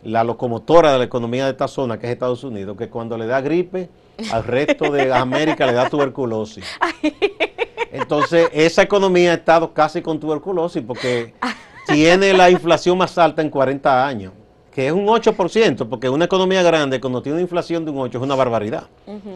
la 0.06 0.24
locomotora 0.24 0.94
de 0.94 1.00
la 1.00 1.04
economía 1.04 1.46
de 1.46 1.52
esta 1.52 1.68
zona, 1.68 2.00
que 2.00 2.06
es 2.06 2.14
Estados 2.14 2.44
Unidos, 2.44 2.78
que 2.78 2.90
cuando 2.90 3.18
le 3.18 3.26
da 3.26 3.42
gripe, 3.42 3.90
al 4.32 4.44
resto 4.44 4.92
de 4.92 5.12
América 5.14 5.66
le 5.66 5.74
da 5.74 5.90
tuberculosis. 5.90 6.66
Entonces, 7.92 8.50
esa 8.54 8.84
economía 8.84 9.32
ha 9.32 9.36
estado 9.36 9.74
casi 9.74 10.02
con 10.02 10.20
tuberculosis 10.20 10.84
porque 10.86 11.34
tiene 11.88 12.34
la 12.34 12.50
inflación 12.50 12.98
más 12.98 13.18
alta 13.18 13.42
en 13.42 13.50
40 13.50 14.06
años, 14.06 14.34
que 14.72 14.88
es 14.88 14.94
un 14.94 15.08
8%, 15.08 15.88
porque 15.90 16.10
una 16.10 16.26
economía 16.26 16.62
grande, 16.62 17.02
cuando 17.02 17.22
tiene 17.22 17.38
una 17.38 17.42
inflación 17.42 17.84
de 17.84 17.92
un 17.92 17.98
8, 18.00 18.18
es 18.18 18.24
una 18.24 18.36
barbaridad. 18.36 18.84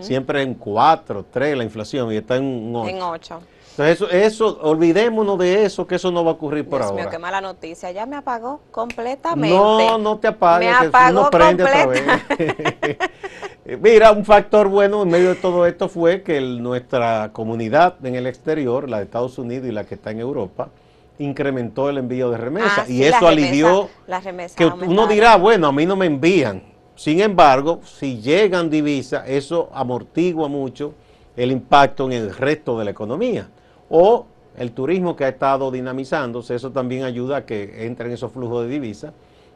Siempre 0.01 0.43
en 0.43 0.53
4, 0.53 1.25
3 1.31 1.57
la 1.57 1.63
inflación 1.63 2.11
y 2.13 2.17
está 2.17 2.35
en 2.35 2.43
un 2.43 2.75
8. 2.75 2.89
En 2.89 3.01
ocho. 3.01 3.41
Entonces, 3.79 4.01
eso, 4.01 4.09
eso, 4.09 4.59
olvidémonos 4.61 5.37
de 5.39 5.63
eso, 5.63 5.87
que 5.87 5.95
eso 5.95 6.11
no 6.11 6.25
va 6.25 6.31
a 6.31 6.33
ocurrir 6.33 6.67
por 6.67 6.81
ahora. 6.81 7.09
qué 7.09 7.17
mala 7.17 7.39
noticia. 7.39 7.91
Ya 7.91 8.05
me 8.05 8.17
apagó 8.17 8.59
completamente. 8.71 9.55
No, 9.55 9.97
no 9.97 10.17
te 10.17 10.27
apagues, 10.27 10.69
Me 10.69 10.87
apagó 10.87 11.21
uno 11.21 11.29
prende 11.29 11.63
otra 11.63 11.85
vez. 11.85 12.03
Mira, 13.81 14.11
un 14.11 14.25
factor 14.25 14.67
bueno 14.67 15.03
en 15.03 15.09
medio 15.09 15.29
de 15.29 15.35
todo 15.35 15.65
esto 15.65 15.87
fue 15.87 16.23
que 16.23 16.37
el- 16.37 16.61
nuestra 16.61 17.29
comunidad 17.31 17.95
en 18.05 18.15
el 18.15 18.27
exterior, 18.27 18.89
la 18.89 18.97
de 18.97 19.03
Estados 19.03 19.37
Unidos 19.37 19.67
y 19.67 19.71
la 19.71 19.85
que 19.85 19.95
está 19.95 20.11
en 20.11 20.19
Europa, 20.19 20.69
incrementó 21.17 21.89
el 21.89 21.99
envío 21.99 22.31
de 22.31 22.37
remesas 22.37 22.79
Ah, 22.79 22.85
y 22.87 22.97
sí, 22.97 23.03
eso 23.05 23.27
alivió 23.27 23.89
las 24.07 24.23
remesas 24.25 24.55
que 24.57 24.65
uno 24.65 25.07
dirá, 25.07 25.37
bueno, 25.37 25.67
a 25.67 25.71
mí 25.71 25.85
no 25.85 25.95
me 25.95 26.05
envían. 26.07 26.63
Sin 26.95 27.21
embargo, 27.21 27.79
si 27.85 28.19
llegan 28.19 28.69
divisas, 28.69 29.23
eso 29.27 29.69
amortigua 29.73 30.49
mucho 30.49 30.93
el 31.37 31.51
impacto 31.51 32.05
en 32.07 32.11
el 32.13 32.35
resto 32.35 32.77
de 32.77 32.83
la 32.85 32.91
economía. 32.91 33.47
O 33.89 34.25
el 34.57 34.71
turismo 34.71 35.15
que 35.15 35.25
ha 35.25 35.29
estado 35.29 35.71
dinamizándose, 35.71 36.55
eso 36.55 36.71
también 36.71 37.03
ayuda 37.03 37.37
a 37.37 37.45
que 37.45 37.85
entren 37.85 38.11
esos 38.11 38.31
flujos 38.31 38.63
de 38.63 38.69
divisas 38.69 39.13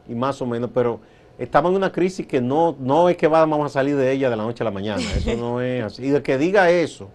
y 0.08 0.14
más 0.14 0.40
o 0.40 0.46
menos, 0.46 0.70
pero 0.72 1.00
estamos 1.38 1.70
en 1.70 1.76
una 1.76 1.92
crisis 1.92 2.26
que 2.26 2.40
no, 2.40 2.76
no 2.78 3.08
es 3.08 3.16
que 3.16 3.28
vamos 3.28 3.64
a 3.64 3.68
salir 3.68 3.96
de 3.96 4.12
ella 4.12 4.30
de 4.30 4.36
la 4.36 4.44
noche 4.44 4.62
a 4.62 4.66
la 4.66 4.70
mañana, 4.70 5.02
eso 5.16 5.34
no 5.36 5.60
es 5.62 5.84
así. 5.84 6.06
Y 6.06 6.10
el 6.10 6.22
que 6.22 6.38
diga 6.38 6.70
eso, 6.70 7.08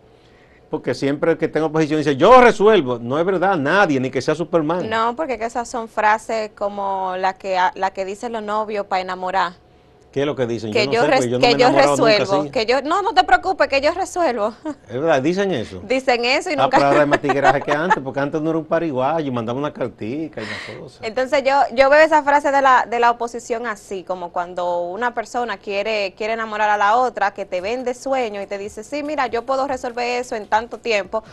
porque 0.69 0.93
siempre 0.93 1.38
que 1.38 1.47
tengo 1.47 1.67
oposición 1.67 1.99
dice, 1.99 2.15
yo 2.15 2.39
resuelvo, 2.41 2.99
no 2.99 3.17
es 3.17 3.25
verdad, 3.25 3.58
nadie, 3.58 3.99
ni 3.99 4.12
que 4.12 4.21
sea 4.21 4.36
Superman. 4.36 4.89
No, 4.89 5.15
porque 5.15 5.39
que 5.39 5.45
esas 5.45 5.67
son 5.67 5.88
frases 5.88 6.51
como 6.55 7.15
la 7.17 7.34
que, 7.34 7.58
la 7.73 7.91
que 7.91 8.05
dicen 8.05 8.34
los 8.34 8.43
novios 8.43 8.86
para 8.86 9.01
enamorar. 9.01 9.53
¿Qué 10.12 10.22
es 10.22 10.26
lo 10.26 10.36
que 10.36 10.48
dicen? 10.48 10.72
Que 10.74 10.88
yo, 10.88 11.02
no 11.02 11.02
sé, 11.02 11.08
res- 11.08 11.15
porque 11.17 11.30
yo 11.30 11.38
no 11.38 11.45
que 11.45 11.52
yo 11.52 11.67
enamorado 11.67 11.98
nunca 11.98 12.17
resuelvo. 12.17 12.41
así. 12.41 12.50
Que 12.50 12.65
yo, 12.65 12.82
no, 12.82 13.02
no 13.04 13.13
te 13.13 13.24
preocupes, 13.24 13.67
que 13.67 13.80
yo 13.80 13.93
resuelvo. 13.93 14.54
Es 14.89 14.93
verdad, 14.93 15.22
dicen 15.22 15.52
eso. 15.52 15.82
Dicen 15.84 16.26
eso 16.26 16.50
y 16.50 16.54
Ah, 16.54 16.63
nunca. 16.63 16.78
pero 16.78 16.88
ahora 16.88 17.02
hay 17.02 17.08
más 17.08 17.22
tigueraje 17.22 17.62
que 17.62 17.72
antes, 17.72 18.00
porque 18.04 18.19
antes 18.19 18.41
no 18.41 18.50
era 18.50 18.58
un 18.58 18.65
pariguayo, 18.65 19.32
mandaba 19.32 19.60
una 19.60 19.72
cartica 19.72 20.41
y 20.41 20.45
una 20.45 20.82
cosa. 20.82 21.06
Entonces 21.06 21.43
yo, 21.43 21.54
yo 21.76 21.89
veo 21.91 22.00
esa 22.04 22.24
frase 22.24 22.52
de 22.52 22.60
la, 22.62 22.88
de 22.89 23.00
la 23.00 23.12
oposición 23.12 23.67
así, 23.67 24.04
como 24.04 24.32
cuando 24.32 24.82
una 24.82 25.13
persona 25.13 25.58
quiere, 25.58 26.15
quiere 26.17 26.34
enamorar 26.34 26.72
a 26.72 26.78
la 26.78 26.95
otra, 26.95 27.32
que 27.36 27.45
te 27.45 27.62
vende 27.62 27.93
sueño 27.93 28.41
y 28.41 28.48
te 28.48 28.58
dice, 28.58 28.84
sí, 28.84 29.04
mira, 29.04 29.28
yo 29.28 29.43
puedo 29.45 29.67
resolver 29.67 30.19
eso 30.22 30.36
en 30.36 30.48
tanto 30.48 30.80
tiempo, 30.80 31.24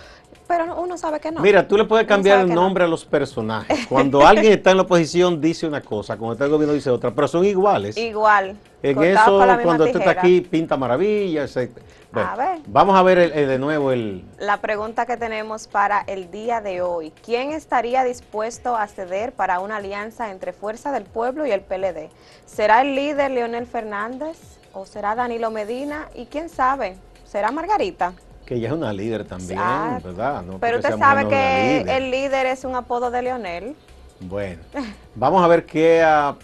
pero 0.47 0.67
no- 0.67 0.81
uno 0.81 0.97
sabe 0.99 1.21
que 1.21 1.31
no. 1.33 1.41
Mira, 1.41 1.67
tú 1.67 1.77
le 1.77 1.85
puedes 1.85 2.07
cambiar 2.07 2.41
el 2.41 2.49
no. 2.49 2.55
nombre 2.55 2.85
a 2.85 2.87
los 2.87 3.05
personajes. 3.05 3.87
Cuando 3.89 4.27
alguien 4.27 4.53
está 4.53 4.71
en 4.71 4.77
la 4.79 4.83
oposición 4.85 5.41
dice 5.41 5.67
una 5.67 5.81
cosa, 5.83 6.17
cuando 6.17 6.33
está 6.35 6.45
en 6.45 6.51
el 6.51 6.53
gobierno 6.55 6.75
dice 6.75 6.91
otra, 6.91 7.11
pero 7.13 7.29
son 7.29 7.45
iguales. 7.45 7.97
Igual. 7.97 8.57
en 8.83 9.03
eso, 9.03 9.39
cuando 9.63 9.85
usted 9.85 9.99
está 10.01 10.11
aquí, 10.13 10.41
pinta 10.43 10.77
maravillas. 10.77 11.57
etc. 11.57 11.71
Bueno, 12.13 12.31
A 12.31 12.37
ver. 12.37 12.59
Vamos 12.67 12.97
a 12.97 13.03
ver 13.03 13.19
el- 13.19 13.33
el 13.33 13.49
de 13.49 13.59
nuevo 13.59 13.91
el... 13.93 14.25
La 14.39 14.61
pregunta 14.61 15.05
que 15.07 15.17
tenemos 15.17 15.67
para 15.67 16.01
el 16.07 16.31
día 16.31 16.61
de 16.61 16.81
hoy. 16.81 17.13
¿Quién 17.25 17.51
estaría 17.51 18.05
dispuesto 18.05 18.77
a 18.77 18.87
ceder 18.87 19.33
para 19.33 19.61
una 19.61 19.77
alianza 19.77 20.31
entre 20.31 20.53
Fuerza 20.53 20.93
del 20.93 21.03
Pueblo 21.05 21.45
y 21.47 21.51
el 21.51 21.61
PLD? 21.61 22.09
¿Será 22.47 22.81
el 22.83 22.95
líder 22.95 23.33
Leonel 23.33 23.67
Fernández 23.67 24.39
o 24.73 24.87
será 24.87 25.15
Danilo 25.15 25.51
Medina? 25.51 26.09
Y 26.15 26.27
quién 26.27 26.49
sabe, 26.49 26.97
¿será 27.25 27.51
Margarita? 27.51 28.13
Que 28.47 28.55
ella 28.55 28.69
es 28.69 28.75
una 28.75 28.93
líder 28.93 29.25
también, 29.27 29.59
Ah, 29.61 30.01
¿verdad? 30.03 30.43
No 30.43 30.59
Pero 30.59 30.79
usted 30.79 30.97
sabe 30.97 31.23
que 31.29 31.81
líder. 31.83 31.89
el 32.03 32.11
líder 32.11 32.47
es 32.47 32.65
un 32.65 32.75
apodo 32.77 33.11
de 33.11 33.21
Leonel. 33.23 33.75
Bueno, 34.21 34.63
vamos 35.15 35.45
a 35.45 35.49
ver 35.49 35.67
qué 35.67 36.03
ha- 36.03 36.35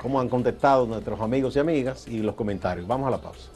cómo 0.00 0.18
han 0.18 0.28
contestado 0.28 0.86
nuestros 0.86 1.20
amigos 1.20 1.54
y 1.54 1.58
amigas 1.60 2.08
y 2.08 2.18
los 2.20 2.34
comentarios. 2.34 2.86
Vamos 2.88 3.06
a 3.06 3.10
la 3.10 3.18
pausa. 3.18 3.50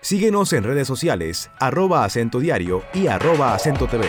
Síguenos 0.00 0.52
en 0.54 0.64
redes 0.64 0.88
sociales, 0.88 1.50
arroba 1.58 2.04
acento 2.04 2.40
diario 2.40 2.82
y 2.94 3.06
arroba 3.06 3.54
acento 3.54 3.86
TV. 3.86 4.06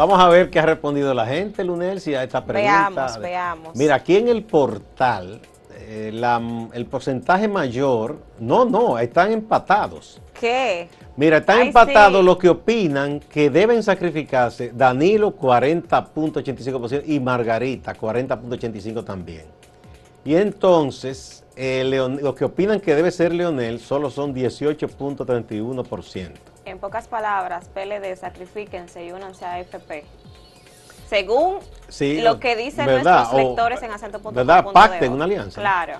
Vamos 0.00 0.18
a 0.18 0.28
ver 0.30 0.48
qué 0.48 0.58
ha 0.58 0.64
respondido 0.64 1.12
la 1.12 1.26
gente, 1.26 1.62
Lunel, 1.62 2.00
si 2.00 2.14
a 2.14 2.24
esta 2.24 2.42
pregunta. 2.42 2.88
Veamos, 2.88 3.18
veamos. 3.20 3.76
Mira, 3.76 3.96
aquí 3.96 4.16
en 4.16 4.28
el 4.28 4.44
portal, 4.44 5.42
eh, 5.78 6.10
la- 6.14 6.40
el 6.72 6.86
porcentaje 6.86 7.46
mayor, 7.48 8.16
no, 8.38 8.64
no, 8.64 8.98
están 8.98 9.30
empatados. 9.30 10.22
¿Qué? 10.40 10.88
Mira, 11.16 11.36
están 11.36 11.58
Ay, 11.58 11.66
empatados 11.66 12.20
sí. 12.20 12.24
los 12.24 12.38
que 12.38 12.48
opinan 12.48 13.20
que 13.20 13.50
deben 13.50 13.82
sacrificarse 13.82 14.72
Danilo 14.74 15.36
40.85% 15.36 17.02
y 17.06 17.20
Margarita 17.20 17.94
40.85% 17.94 19.04
también. 19.04 19.44
Y 20.24 20.34
entonces, 20.34 21.44
eh, 21.56 21.84
Leon- 21.84 22.20
los 22.22 22.34
que 22.34 22.46
opinan 22.46 22.80
que 22.80 22.94
debe 22.94 23.10
ser 23.10 23.34
Leonel 23.34 23.78
solo 23.80 24.08
son 24.08 24.32
18.31%. 24.32 26.40
En 26.70 26.78
pocas 26.78 27.08
palabras, 27.08 27.68
PLD, 27.74 28.14
sacrifíquense 28.16 29.04
y 29.04 29.10
únanse 29.10 29.44
a 29.44 29.54
AFP. 29.54 30.04
Según 31.08 31.58
Sí, 31.88 32.20
lo 32.22 32.38
que 32.38 32.54
dicen 32.54 32.86
¿verdad? 32.86 33.22
nuestros 33.22 33.34
O- 33.34 33.48
lectores 33.48 33.82
en 33.82 33.90
acento.com. 33.90 34.32
¿verdad? 34.32 34.64
Pacten 34.72 35.12
una 35.12 35.24
alianza. 35.24 35.60
Claro. 35.60 35.94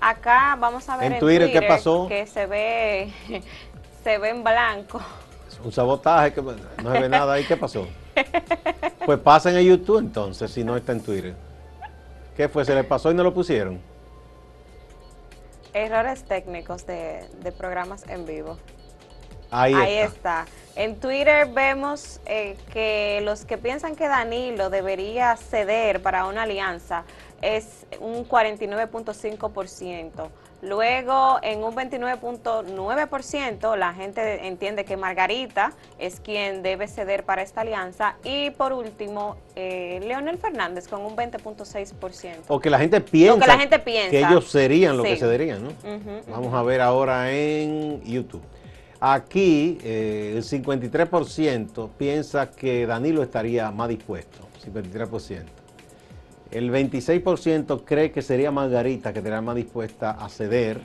Acá 0.00 0.56
vamos 0.58 0.88
a 0.88 0.96
ver 0.96 1.06
En 1.06 1.12
en, 1.14 1.18
Twitter, 1.20 1.52
¿qué 1.52 1.62
pasó? 1.62 2.08
que 2.08 2.26
se 2.26 2.46
ve, 2.46 3.12
se 4.04 4.18
ve 4.18 4.30
en 4.30 4.42
blanco. 4.42 5.00
Un 5.62 5.70
sabotaje, 5.70 6.32
que 6.32 6.42
no 6.42 6.92
se 6.92 7.00
ve 7.00 7.08
nada 7.08 7.34
ahí. 7.34 7.44
¿Qué 7.44 7.56
pasó? 7.56 7.86
Pues 9.06 9.20
pasen 9.20 9.56
en 9.58 9.64
YouTube 9.66 9.98
entonces, 9.98 10.50
si 10.50 10.64
no 10.64 10.76
está 10.76 10.90
en 10.90 11.02
Twitter. 11.02 11.36
¿Qué 12.36 12.48
fue? 12.48 12.64
¿Se 12.64 12.74
le 12.74 12.82
pasó 12.82 13.12
y 13.12 13.14
no 13.14 13.22
lo 13.22 13.32
pusieron? 13.32 13.80
Errores 15.72 16.24
técnicos 16.24 16.84
de, 16.86 17.28
de 17.42 17.52
programas 17.52 18.08
en 18.08 18.26
vivo. 18.26 18.58
Ahí, 19.50 19.74
Ahí 19.74 19.96
está. 19.98 20.44
está. 20.44 20.46
En 20.76 20.96
Twitter 21.00 21.48
vemos 21.48 22.20
eh, 22.26 22.56
que 22.72 23.20
los 23.24 23.44
que 23.44 23.58
piensan 23.58 23.96
que 23.96 24.06
Danilo 24.08 24.70
debería 24.70 25.36
ceder 25.36 26.00
para 26.00 26.26
una 26.26 26.42
alianza 26.42 27.02
es 27.42 27.86
un 28.00 28.26
49.5%. 28.28 30.28
Luego, 30.62 31.38
en 31.42 31.64
un 31.64 31.74
29.9%, 31.74 33.76
la 33.76 33.94
gente 33.94 34.46
entiende 34.46 34.84
que 34.84 34.98
Margarita 34.98 35.72
es 35.98 36.20
quien 36.20 36.62
debe 36.62 36.86
ceder 36.86 37.24
para 37.24 37.40
esta 37.40 37.62
alianza. 37.62 38.16
Y 38.24 38.50
por 38.50 38.74
último, 38.74 39.38
eh, 39.56 40.00
Leonel 40.06 40.36
Fernández 40.36 40.86
con 40.86 41.00
un 41.00 41.16
20.6%. 41.16 42.44
O 42.48 42.60
que 42.60 42.68
la 42.68 42.78
gente 42.78 43.00
piensa, 43.00 43.36
Lo 43.36 43.40
que 43.40 43.46
la 43.46 43.58
gente 43.58 43.78
piensa. 43.78 44.10
que 44.10 44.18
ellos 44.20 44.50
serían 44.50 44.98
lo 44.98 45.02
que 45.02 45.14
Sí. 45.14 45.20
cederían, 45.20 45.64
¿no? 45.64 45.70
Vamos 46.30 46.52
a 46.54 46.62
ver 46.62 46.82
ahora 46.82 47.32
en 47.32 48.02
YouTube. 48.04 48.42
Aquí 49.00 49.78
eh, 49.82 50.34
el 50.36 50.42
53% 50.44 51.88
piensa 51.96 52.50
que 52.50 52.86
Danilo 52.86 53.22
estaría 53.22 53.70
más 53.70 53.88
dispuesto, 53.88 54.46
53%. 54.64 55.42
El 56.50 56.70
26% 56.70 57.82
cree 57.84 58.10
que 58.12 58.20
sería 58.22 58.50
Margarita 58.50 59.12
que 59.12 59.20
estaría 59.20 59.40
más 59.40 59.56
dispuesta 59.56 60.10
a 60.10 60.28
ceder 60.28 60.80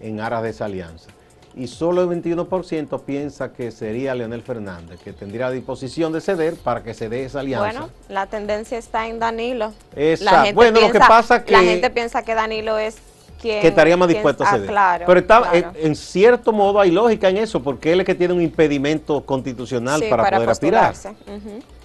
en 0.00 0.20
aras 0.20 0.42
de 0.44 0.50
esa 0.50 0.64
alianza. 0.64 1.10
Y 1.56 1.66
solo 1.66 2.02
el 2.02 2.22
21% 2.22 3.02
piensa 3.02 3.52
que 3.52 3.70
sería 3.72 4.14
Leonel 4.14 4.42
Fernández, 4.42 5.00
que 5.02 5.12
tendría 5.12 5.50
disposición 5.50 6.12
de 6.12 6.20
ceder 6.20 6.54
para 6.54 6.82
que 6.84 6.94
se 6.94 7.08
dé 7.08 7.24
esa 7.24 7.40
alianza. 7.40 7.66
Bueno, 7.66 7.90
la 8.08 8.26
tendencia 8.28 8.78
está 8.78 9.08
en 9.08 9.18
Danilo. 9.18 9.72
Esa- 9.96 10.52
bueno, 10.52 10.80
lo 10.80 10.90
que 10.92 11.00
pasa 11.00 11.44
que- 11.44 11.52
La 11.52 11.62
gente 11.62 11.90
piensa 11.90 12.22
que 12.22 12.34
Danilo 12.34 12.78
es 12.78 12.96
quien... 13.40 13.60
que 13.60 13.68
estaría 13.68 13.96
más 13.96 14.06
quien- 14.08 14.16
dispuesto 14.16 14.44
a 14.44 14.48
ah, 14.48 14.52
ceder. 14.52 14.68
claro, 14.68 15.04
Pero 15.06 15.20
está, 15.20 15.40
claro. 15.40 15.56
en, 15.56 15.86
en 15.86 15.96
cierto 15.96 16.52
modo 16.52 16.80
hay 16.80 16.90
lógica 16.90 17.28
en 17.28 17.38
eso, 17.38 17.62
porque 17.62 17.92
él 17.92 18.00
es 18.00 18.06
que 18.06 18.14
tiene 18.14 18.34
un 18.34 18.42
impedimento 18.42 19.24
constitucional 19.24 20.00
Sí, 20.00 20.08
para, 20.10 20.24
poder 20.30 20.50
aspirar. 20.50 20.94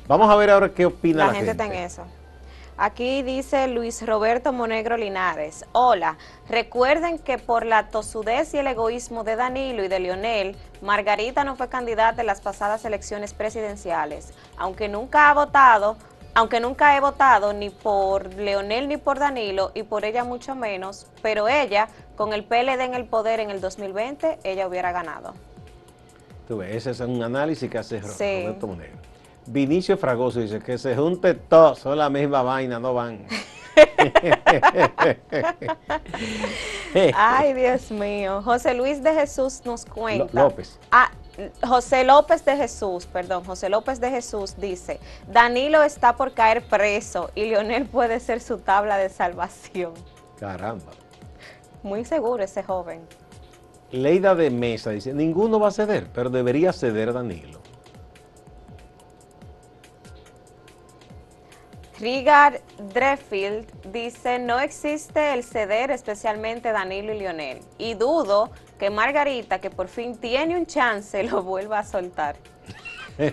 Vamos 0.08 0.30
a 0.30 0.36
ver 0.36 0.50
ahora 0.50 0.70
qué 0.70 0.86
opina 0.86 1.20
La, 1.20 1.28
la, 1.28 1.34
gente, 1.34 1.52
está 1.52 1.66
en 1.66 1.74
eso. 1.74 2.04
Aquí 2.76 3.22
dice 3.22 3.68
Luis 3.68 4.04
Roberto 4.04 4.52
Monegro 4.52 4.98
Linares. 4.98 5.64
Hola, 5.74 6.18
recuerden 6.50 7.20
que 7.20 7.38
por 7.38 7.68
la 7.68 7.90
tosudez 7.90 8.52
y 8.56 8.58
el 8.58 8.66
egoísmo 8.66 9.24
de 9.24 9.36
Danilo 9.36 9.84
y 9.84 9.88
de 9.88 10.00
Lionel, 10.00 10.56
Margarita 10.82 11.44
no 11.44 11.56
fue 11.56 11.70
candidata 11.70 12.22
en 12.22 12.28
las 12.28 12.42
pasadas 12.42 12.84
elecciones 12.84 13.36
presidenciales. 13.36 14.34
Aunque 14.58 14.90
nunca 14.90 15.30
ha 15.30 15.34
votado, 15.36 15.98
aunque 16.34 16.60
nunca 16.60 16.98
he 16.98 17.00
votado 17.00 17.54
ni 17.54 17.70
por 17.70 18.34
Leonel 18.34 18.88
ni 18.88 18.98
por 18.98 19.20
Danilo 19.20 19.72
y 19.74 19.84
por 19.84 20.06
ella 20.06 20.24
mucho 20.24 20.56
menos, 20.56 21.08
pero 21.22 21.48
ella, 21.48 21.88
con 22.16 22.34
el 22.34 22.44
PLD 22.44 22.82
en 22.82 22.96
el 22.96 23.06
poder 23.06 23.40
en 23.40 23.52
el 23.52 23.62
2020, 23.62 24.40
ella 24.44 24.68
hubiera 24.68 24.92
ganado. 24.92 25.34
Tú 26.48 26.58
ves, 26.58 26.76
ese 26.76 26.92
es 26.92 27.00
un 27.00 27.22
análisis 27.24 27.70
que 27.70 27.78
hace 27.78 28.02
Sí. 28.02 28.42
Roberto 28.44 28.68
Monegro. 28.68 28.98
Vinicio 29.46 29.98
Fragoso 29.98 30.40
dice 30.40 30.60
que 30.60 30.78
se 30.78 30.96
junte 30.96 31.34
todo, 31.34 31.76
son 31.76 31.98
la 31.98 32.10
misma 32.10 32.42
vaina, 32.44 32.80
no 32.80 32.94
van. 32.94 33.26
Ay, 37.16 37.54
Dios 37.54 37.92
mío. 37.92 38.42
José 38.44 38.74
Luis 38.74 39.04
de 39.04 39.14
Jesús 39.14 39.62
nos 39.66 39.86
cuenta. 39.86 40.28
López. 40.32 40.80
Ah, 40.92 41.12
José 41.66 42.04
López 42.04 42.46
de 42.46 42.56
Jesús, 42.56 43.06
perdón, 43.08 43.44
José 43.44 43.70
López 43.70 44.00
de 44.00 44.10
Jesús 44.12 44.56
dice, 44.58 45.00
Danilo 45.28 45.82
está 45.82 46.16
por 46.16 46.34
caer 46.34 46.64
preso 46.68 47.32
y 47.34 47.46
Leonel 47.46 47.86
puede 47.88 48.20
ser 48.20 48.40
su 48.40 48.60
tabla 48.60 48.98
de 48.98 49.10
salvación. 49.10 49.94
Caramba. 50.40 50.92
Muy 51.82 52.06
seguro 52.06 52.44
ese 52.44 52.62
joven. 52.64 53.02
Leida 53.92 54.36
de 54.36 54.50
Mesa 54.50 54.92
dice, 54.92 55.14
ninguno 55.14 55.60
va 55.60 55.70
a 55.70 55.72
ceder, 55.72 56.08
pero 56.14 56.30
debería 56.30 56.72
ceder 56.72 57.14
Danilo. 57.14 57.63
Rigard 62.04 62.60
Drefield 62.94 63.66
dice, 63.94 64.38
no 64.38 64.60
existe 64.60 65.34
el 65.34 65.42
ceder, 65.42 65.90
especialmente 65.90 66.74
Danilo 66.74 67.14
y 67.14 67.20
Leonel. 67.20 67.60
Y 67.78 67.94
dudo 67.94 68.52
que 68.78 68.90
Margarita, 68.90 69.60
que 69.60 69.70
por 69.70 69.88
fin 69.88 70.18
tiene 70.18 70.58
un 70.58 70.66
chance, 70.66 71.24
lo 71.30 71.44
vuelva 71.44 71.80
a 71.80 71.86
soltar. 71.86 72.36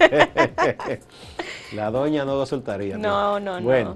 La 1.74 1.90
doña 1.90 2.24
no 2.24 2.37
lo 2.37 2.46
soltaría. 2.46 2.96
No, 2.96 3.40
no, 3.40 3.59
no. 3.59 3.66
Bueno, 3.66 3.94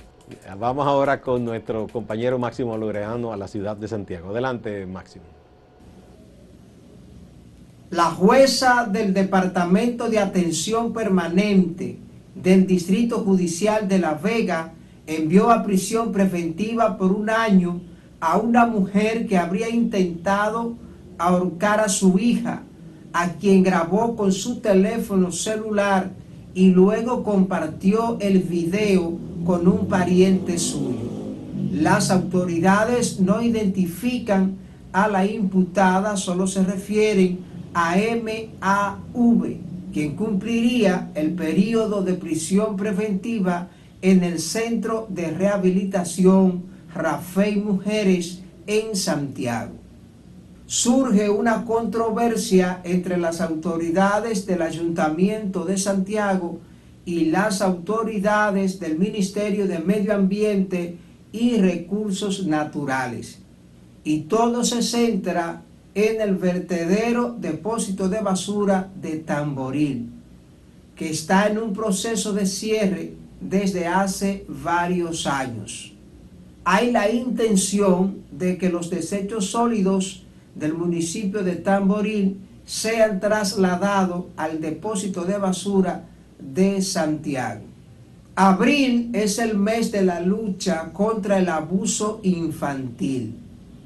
vamos 0.59 0.89
ahora 0.89 1.21
con 1.21 1.45
nuestro 1.45 1.87
compañero 1.87 2.37
Máximo 2.41 2.77
Loreano 2.77 3.33
a 3.33 3.37
la 3.37 3.47
ciudad 3.47 3.77
de 3.77 3.87
Santiago. 3.87 4.31
Adelante, 4.31 4.87
Máximo. 4.87 5.25
La 7.91 8.07
jueza 8.07 8.89
del 8.91 9.15
Departamento 9.15 10.09
de 10.09 10.19
Atención 10.19 10.93
Permanente 10.93 11.99
del 12.35 12.67
Distrito 12.67 13.21
Judicial 13.21 13.89
de 13.89 13.99
La 13.99 14.15
Vega 14.15 14.73
envió 15.07 15.51
a 15.51 15.63
prisión 15.63 16.13
preventiva 16.13 16.97
por 16.97 17.13
un 17.13 17.31
año 17.31 17.81
a 18.21 18.39
una 18.39 18.67
mujer 18.67 19.27
que 19.27 19.37
habría 19.37 19.69
intentado 19.69 20.77
ahorcar 21.19 21.81
a 21.81 21.89
su 21.89 22.19
hija, 22.19 22.63
a 23.13 23.29
quien 23.35 23.63
grabó 23.63 24.17
con 24.17 24.33
su 24.33 24.61
teléfono 24.61 25.31
celular 25.31 26.11
y 26.55 26.71
luego 26.71 27.23
compartió 27.23 28.17
el 28.21 28.39
video 28.41 29.13
con 29.45 29.69
un 29.69 29.87
pariente 29.87 30.59
suyo. 30.59 31.13
Las 31.73 32.11
autoridades 32.11 33.21
no 33.21 33.43
identifican 33.43 34.57
a 34.93 35.09
la 35.09 35.27
imputada, 35.27 36.17
solo 36.17 36.47
se 36.47 36.63
refieren 36.65 37.41
a 37.75 37.97
MAV, 37.97 39.57
quien 39.95 40.17
cumpliría 40.17 41.13
el 41.15 41.35
periodo 41.35 42.03
de 42.03 42.15
prisión 42.15 42.77
preventiva 42.77 43.69
en 44.03 44.25
el 44.25 44.41
Centro 44.41 45.07
de 45.09 45.31
Rehabilitación 45.31 46.65
Rafael 46.93 47.63
Mujeres 47.63 48.41
en 48.67 48.97
Santiago. 48.97 49.75
Surge 50.67 51.31
una 51.31 51.65
controversia 51.65 52.81
entre 52.83 53.19
las 53.19 53.41
autoridades 53.41 54.47
del 54.47 54.63
Ayuntamiento 54.63 55.65
de 55.65 55.79
Santiago 55.79 56.59
y 57.07 57.27
las 57.27 57.63
autoridades 57.63 58.81
del 58.81 58.99
Ministerio 58.99 59.69
de 59.69 59.79
Medio 59.79 60.13
Ambiente 60.13 60.97
y 61.31 61.59
Recursos 61.59 62.45
Naturales. 62.47 63.39
Y 64.03 64.23
todo 64.23 64.65
se 64.65 64.83
centra 64.83 65.63
en 65.95 66.21
el 66.21 66.35
vertedero 66.37 67.37
depósito 67.39 68.09
de 68.09 68.21
basura 68.21 68.91
de 69.01 69.17
Tamboril, 69.17 70.11
que 70.97 71.11
está 71.11 71.47
en 71.47 71.59
un 71.59 71.73
proceso 71.73 72.33
de 72.33 72.47
cierre 72.47 73.15
desde 73.41 73.87
hace 73.87 74.45
varios 74.49 75.27
años. 75.27 75.93
Hay 76.65 76.91
la 76.91 77.11
intención 77.11 78.23
de 78.33 78.59
que 78.59 78.71
los 78.71 78.91
desechos 78.91 79.51
sólidos 79.51 80.25
del 80.55 80.75
municipio 80.75 81.43
de 81.45 81.57
Tamboril 81.57 82.39
sean 82.65 83.21
trasladados 83.21 84.27
al 84.37 84.61
depósito 84.61 85.25
de 85.25 85.39
basura 85.39 86.05
de 86.39 86.81
Santiago. 86.81 87.63
Abril 88.37 89.11
es 89.13 89.39
el 89.39 89.57
mes 89.57 89.93
de 89.93 90.03
la 90.03 90.21
lucha 90.21 90.91
contra 90.93 91.39
el 91.39 91.49
abuso 91.49 92.21
infantil. 92.23 93.44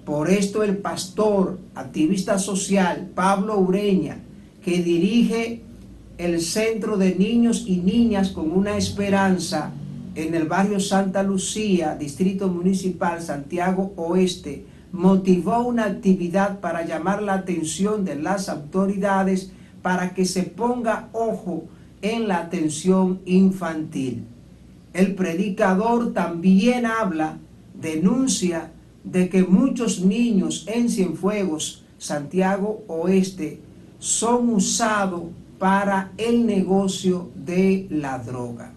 Por 0.09 0.31
esto 0.31 0.63
el 0.63 0.79
pastor, 0.79 1.59
activista 1.75 2.39
social 2.39 3.11
Pablo 3.15 3.59
Ureña, 3.59 4.17
que 4.65 4.83
dirige 4.83 5.61
el 6.17 6.41
Centro 6.41 6.97
de 6.97 7.15
Niños 7.15 7.65
y 7.67 7.77
Niñas 7.77 8.31
con 8.31 8.51
una 8.51 8.79
esperanza 8.79 9.71
en 10.15 10.35
el 10.35 10.49
barrio 10.49 10.81
Santa 10.81 11.23
Lucía, 11.23 11.95
Distrito 11.95 12.49
Municipal 12.49 13.21
Santiago 13.21 13.93
Oeste, 13.97 14.65
motivó 14.93 15.59
una 15.59 15.85
actividad 15.85 16.61
para 16.61 16.87
llamar 16.87 17.23
la 17.23 17.35
atención 17.35 18.07
de 18.07 18.17
las 18.17 18.49
autoridades 18.49 19.53
para 19.83 20.15
que 20.15 20.25
se 20.25 20.45
ponga 20.45 21.11
ojo 21.13 21.65
en 22.01 22.29
la 22.29 22.39
atención 22.39 23.21
infantil. 23.27 24.25
El 24.95 25.15
predicador 25.15 26.15
también 26.15 26.87
habla, 26.87 27.37
denuncia 27.79 28.73
de 29.11 29.29
que 29.31 29.43
muchos 29.43 30.01
niños 30.01 30.65
en 30.67 30.89
Cienfuegos, 30.91 31.83
Santiago 31.99 32.83
Oeste, 32.89 33.61
son 33.99 34.51
usados 34.51 35.23
para 35.59 36.13
el 36.19 36.47
negocio 36.47 37.31
de 37.35 37.87
la 37.91 38.19
droga. 38.19 38.73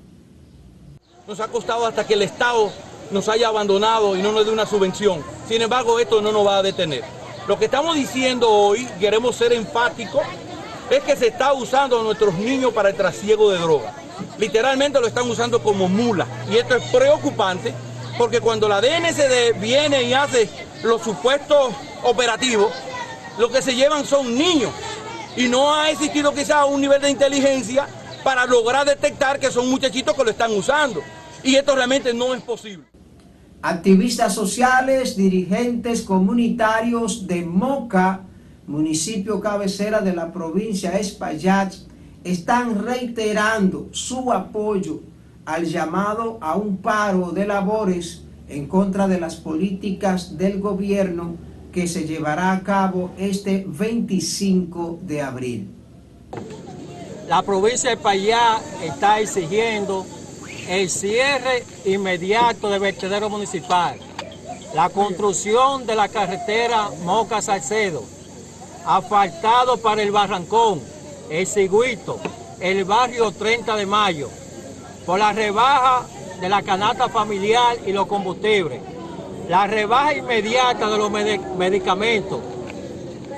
Nos 1.27 1.39
ha 1.39 1.47
costado 1.47 1.85
hasta 1.85 2.07
que 2.07 2.13
el 2.13 2.23
Estado 2.23 2.71
nos 3.11 3.27
haya 3.29 3.49
abandonado 3.49 4.15
y 4.15 4.21
no 4.21 4.31
nos 4.31 4.45
dé 4.45 4.51
una 4.51 4.65
subvención. 4.65 5.21
Sin 5.47 5.61
embargo, 5.61 5.99
esto 5.99 6.21
no 6.21 6.31
nos 6.31 6.47
va 6.47 6.57
a 6.57 6.63
detener. 6.63 7.03
Lo 7.47 7.59
que 7.59 7.65
estamos 7.65 7.95
diciendo 7.95 8.49
hoy, 8.49 8.87
queremos 8.99 9.35
ser 9.35 9.51
enfáticos, 9.51 10.21
es 10.89 11.03
que 11.03 11.15
se 11.15 11.27
está 11.27 11.53
usando 11.53 11.99
a 11.99 12.03
nuestros 12.03 12.33
niños 12.35 12.73
para 12.73 12.89
el 12.89 12.95
trasiego 12.95 13.51
de 13.51 13.59
droga. 13.59 13.93
Literalmente 14.37 14.99
lo 14.99 15.07
están 15.07 15.29
usando 15.29 15.61
como 15.61 15.87
mula. 15.87 16.25
Y 16.49 16.57
esto 16.57 16.75
es 16.75 16.83
preocupante 16.85 17.73
porque 18.21 18.39
cuando 18.39 18.69
la 18.69 18.79
DNCD 18.79 19.59
viene 19.59 20.03
y 20.03 20.13
hace 20.13 20.47
los 20.83 21.01
supuestos 21.01 21.73
operativos, 22.03 22.71
lo 23.39 23.49
que 23.49 23.63
se 23.63 23.73
llevan 23.73 24.05
son 24.05 24.37
niños. 24.37 24.69
Y 25.35 25.47
no 25.47 25.73
ha 25.73 25.89
existido 25.89 26.31
quizás 26.31 26.67
un 26.69 26.81
nivel 26.81 27.01
de 27.01 27.09
inteligencia 27.09 27.87
para 28.23 28.45
lograr 28.45 28.85
detectar 28.85 29.39
que 29.39 29.49
son 29.49 29.67
muchachitos 29.71 30.15
que 30.15 30.23
lo 30.23 30.29
están 30.29 30.51
usando. 30.51 31.01
Y 31.41 31.55
esto 31.55 31.75
realmente 31.75 32.13
no 32.13 32.35
es 32.35 32.43
posible. 32.43 32.85
Activistas 33.63 34.35
sociales, 34.35 35.15
dirigentes 35.15 36.03
comunitarios 36.03 37.25
de 37.25 37.43
Moca, 37.43 38.21
municipio 38.67 39.41
cabecera 39.41 39.99
de 39.99 40.13
la 40.13 40.31
provincia 40.31 40.91
Espaillat, 40.91 41.73
están 42.23 42.85
reiterando 42.85 43.89
su 43.91 44.31
apoyo 44.31 44.99
al 45.45 45.65
llamado 45.65 46.37
a 46.41 46.55
un 46.55 46.77
paro 46.77 47.31
de 47.31 47.45
labores 47.45 48.23
en 48.47 48.67
contra 48.67 49.07
de 49.07 49.19
las 49.19 49.35
políticas 49.35 50.37
del 50.37 50.59
gobierno 50.59 51.35
que 51.71 51.87
se 51.87 52.05
llevará 52.05 52.51
a 52.51 52.61
cabo 52.61 53.11
este 53.17 53.65
25 53.67 54.99
de 55.03 55.21
abril. 55.21 55.67
La 57.27 57.41
provincia 57.43 57.91
de 57.91 57.97
Payá 57.97 58.59
está 58.83 59.19
exigiendo 59.19 60.05
el 60.67 60.89
cierre 60.89 61.63
inmediato 61.85 62.69
del 62.69 62.81
vertedero 62.81 63.29
municipal, 63.29 63.97
la 64.75 64.89
construcción 64.89 65.85
de 65.85 65.95
la 65.95 66.09
carretera 66.09 66.89
Moca-Salcedo, 67.03 68.03
asfaltado 68.85 69.77
para 69.77 70.01
el 70.01 70.11
Barrancón, 70.11 70.81
el 71.29 71.47
Ciguito, 71.47 72.19
el 72.59 72.83
barrio 72.83 73.31
30 73.31 73.75
de 73.75 73.85
Mayo, 73.85 74.29
por 75.05 75.19
la 75.19 75.33
rebaja 75.33 76.05
de 76.39 76.49
la 76.49 76.61
canasta 76.61 77.09
familiar 77.09 77.77
y 77.85 77.91
los 77.91 78.07
combustibles, 78.07 78.81
la 79.49 79.67
rebaja 79.67 80.15
inmediata 80.15 80.89
de 80.89 80.97
los 80.97 81.11
medicamentos, 81.11 82.39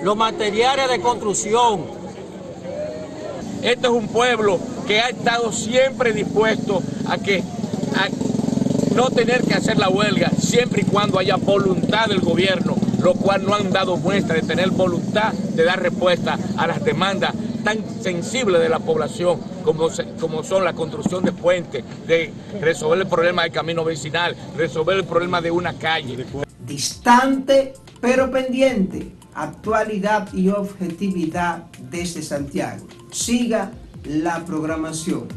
los 0.02 0.16
materiales 0.16 0.90
de 0.90 1.00
construcción. 1.00 1.82
Este 3.62 3.88
es 3.88 3.94
un 3.94 4.08
pueblo 4.08 4.60
que 4.88 5.00
ha 5.00 5.10
estado 5.10 5.52
siempre 5.52 6.12
dispuesto 6.12 6.82
a 7.08 7.18
que 7.18 7.44
no 8.96 9.10
tener 9.10 9.44
que 9.44 9.56
hacer 9.56 9.78
la 9.78 9.90
huelga 9.90 10.30
siempre 10.38 10.82
y 10.82 10.86
cuando 10.86 11.18
haya 11.18 11.36
voluntad 11.38 12.08
del 12.08 12.20
gobierno, 12.20 12.76
lo 13.02 13.14
cual 13.14 13.44
no 13.44 13.56
han 13.56 13.72
dado 13.72 13.98
muestra 13.98 14.36
de 14.36 14.44
tener 14.44 14.70
voluntad 14.70 15.34
de 15.34 15.64
dar 15.64 15.82
respuesta 15.82 16.38
a 16.58 16.68
las 16.68 16.84
demandas 16.84 17.34
tan 17.64 17.84
sensibles 18.02 18.62
de 18.62 18.70
la 18.70 18.80
población 18.80 19.40
como, 19.64 19.90
como 20.20 20.44
son 20.44 20.64
la 20.64 20.74
construcción 20.74 21.24
de 21.24 21.32
puentes, 21.32 21.84
de 22.08 22.32
resolver 22.60 23.00
el 23.00 23.08
problema 23.08 23.44
del 23.44 23.52
camino 23.52 23.84
vecinal, 23.84 24.36
resolver 24.58 24.98
el 24.98 25.06
problema 25.06 25.42
de 25.42 25.52
una 25.52 25.74
calle. 25.74 26.26
Distante 26.66 27.74
pero 28.04 28.30
pendiente, 28.30 29.14
actualidad 29.34 30.28
y 30.34 30.50
objetividad 30.50 31.64
desde 31.90 32.22
Santiago. 32.22 32.86
Siga 33.14 33.72
la 34.04 34.44
programación. 34.44 35.30